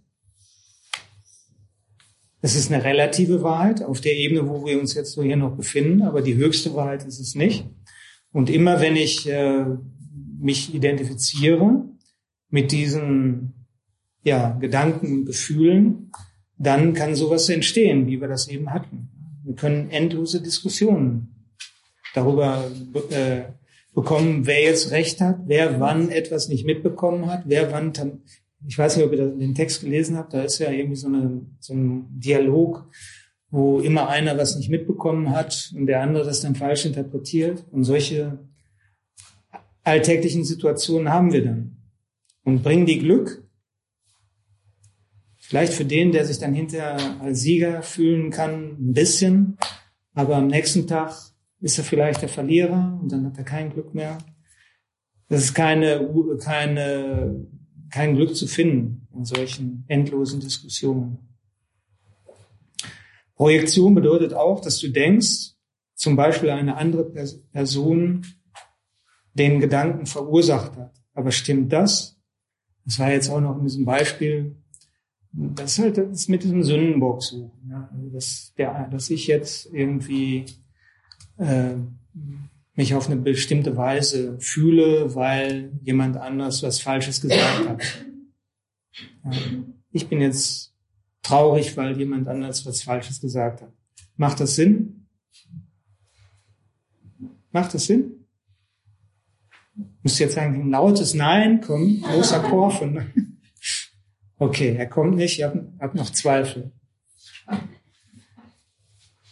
[2.41, 5.57] Es ist eine relative Wahrheit auf der Ebene, wo wir uns jetzt so hier noch
[5.57, 7.65] befinden, aber die höchste Wahrheit ist es nicht.
[8.33, 9.65] Und immer wenn ich äh,
[10.43, 11.85] mich identifiziere
[12.51, 13.67] mit diesen
[14.25, 16.11] ja, Gedanken und Gefühlen,
[16.59, 19.09] dann kann sowas entstehen, wie wir das eben hatten.
[19.45, 21.51] Wir können endlose Diskussionen
[22.15, 22.71] darüber
[23.11, 23.43] äh,
[23.95, 27.93] bekommen, wer jetzt recht hat, wer wann etwas nicht mitbekommen hat, wer wann
[28.67, 31.47] ich weiß nicht, ob ihr den Text gelesen habt, da ist ja irgendwie so, eine,
[31.59, 32.89] so ein Dialog,
[33.51, 37.65] wo immer einer was nicht mitbekommen hat und der andere das dann falsch interpretiert.
[37.71, 38.39] Und solche
[39.85, 41.77] alltäglichen Situationen haben wir dann.
[42.45, 43.45] Und bringen die Glück?
[45.39, 49.59] Vielleicht für den, der sich dann hinterher als Sieger fühlen kann, ein bisschen,
[50.15, 51.15] aber am nächsten Tag
[51.61, 54.19] ist er vielleicht der Verlierer und dann hat er kein Glück mehr.
[55.29, 56.11] Das ist keine,
[56.43, 57.47] keine,
[57.91, 61.19] kein Glück zu finden in solchen endlosen Diskussionen.
[63.35, 65.55] Projektion bedeutet auch, dass du denkst,
[65.95, 67.05] zum Beispiel eine andere
[67.53, 68.27] Person
[69.35, 70.93] den Gedanken verursacht hat.
[71.15, 72.19] Aber stimmt das?
[72.85, 74.57] Das war jetzt auch noch in diesem Beispiel,
[75.33, 77.69] das ist halt das mit diesem Sündenbock suchen.
[77.71, 77.89] Ja?
[77.93, 80.47] Also dass, der, dass ich jetzt irgendwie
[81.39, 81.75] äh,
[82.75, 87.83] mich auf eine bestimmte Weise fühle, weil jemand anders was Falsches gesagt hat.
[89.25, 89.31] Ja?
[89.91, 90.75] Ich bin jetzt
[91.23, 93.73] traurig, weil jemand anders was Falsches gesagt hat.
[94.17, 95.07] Macht das Sinn?
[97.53, 98.22] Macht das Sinn?
[100.03, 103.07] Muss jetzt sagen, ein lautes Nein kommen, großer Chor von.
[104.39, 106.73] Okay, er kommt nicht, ich habe hab noch Zweifel.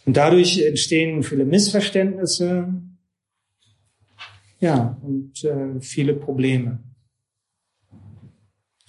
[0.05, 2.73] Und dadurch entstehen viele Missverständnisse,
[4.61, 6.83] ja, und äh, viele Probleme.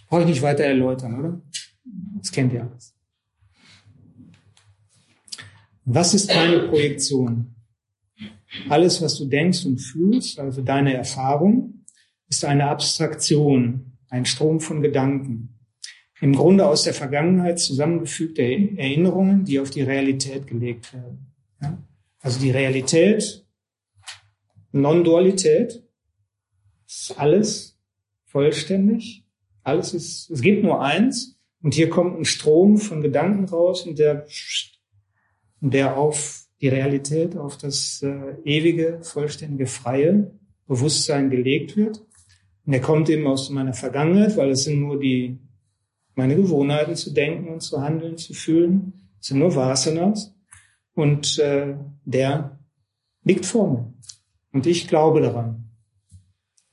[0.08, 1.42] Brauche ich nicht weiter erläutern, oder?
[2.18, 2.94] Das kennt ihr alles.
[5.84, 7.54] Was ist deine Projektion?
[8.68, 11.84] Alles, was du denkst und fühlst, also deine Erfahrung,
[12.28, 15.58] ist eine Abstraktion, ein Strom von Gedanken.
[16.20, 21.32] Im Grunde aus der Vergangenheit zusammengefügte Erinnerungen, die auf die Realität gelegt werden.
[21.60, 21.82] Ja?
[22.20, 23.44] Also die Realität,
[24.70, 25.82] Non-Dualität,
[26.86, 27.78] ist alles
[28.26, 29.26] vollständig.
[29.62, 31.38] Alles ist, es gibt nur eins.
[31.62, 34.26] Und hier kommt ein Strom von Gedanken raus und der,
[35.60, 40.30] der auf die Realität auf das äh, ewige, vollständige, freie
[40.68, 42.06] Bewusstsein gelegt wird.
[42.64, 45.40] Und er kommt eben aus meiner Vergangenheit, weil es sind nur die,
[46.14, 49.08] meine Gewohnheiten zu denken und zu handeln, zu fühlen.
[49.20, 50.34] Es sind nur Vasanas.
[50.94, 51.74] Und äh,
[52.04, 52.60] der
[53.24, 53.92] liegt vor mir.
[54.52, 55.64] Und ich glaube daran.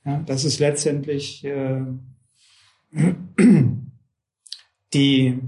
[0.04, 1.82] Ja, das ist letztendlich äh,
[4.94, 5.40] die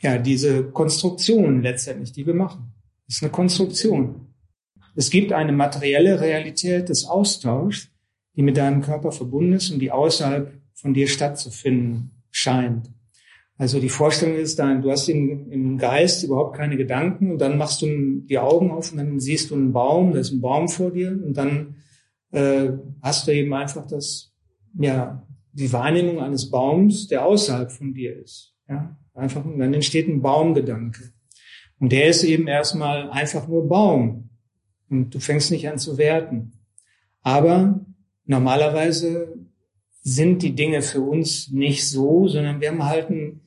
[0.00, 2.72] ja, diese Konstruktion letztendlich, die wir machen.
[3.06, 4.34] Das ist eine Konstruktion.
[4.94, 7.88] Es gibt eine materielle Realität des Austauschs,
[8.36, 12.90] die mit deinem Körper verbunden ist und die außerhalb von dir stattzufinden scheint.
[13.56, 17.58] Also die Vorstellung ist dann, du hast im, im Geist überhaupt keine Gedanken und dann
[17.58, 20.68] machst du die Augen auf und dann siehst du einen Baum, da ist ein Baum
[20.68, 21.76] vor dir und dann
[22.30, 22.70] äh,
[23.02, 24.32] hast du eben einfach das,
[24.78, 28.54] ja, die Wahrnehmung eines Baums, der außerhalb von dir ist.
[28.68, 28.96] Ja?
[29.14, 31.12] Einfach, dann entsteht ein Baumgedanke.
[31.80, 34.30] Und der ist eben erstmal einfach nur Baum.
[34.88, 36.52] Und du fängst nicht an zu werten.
[37.22, 37.84] Aber
[38.24, 39.36] normalerweise
[40.02, 43.42] sind die Dinge für uns nicht so, sondern wir haben halt ein,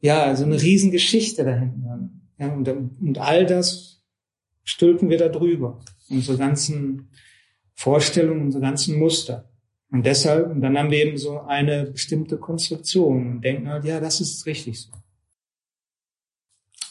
[0.00, 2.10] ja, so eine Riesengeschichte dahinter.
[2.38, 4.02] Ja, und, und all das
[4.62, 5.80] stülpen wir da drüber.
[6.08, 7.10] Unsere ganzen
[7.74, 9.50] Vorstellungen, unsere ganzen Muster.
[9.94, 14.00] Und deshalb, und dann haben wir eben so eine bestimmte Konstruktion und denken halt, ja,
[14.00, 14.90] das ist richtig so.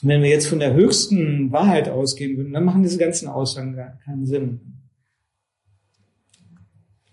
[0.02, 3.76] Und wenn wir jetzt von der höchsten Wahrheit ausgehen würden, dann machen diese ganzen Aussagen
[3.76, 4.86] gar keinen Sinn.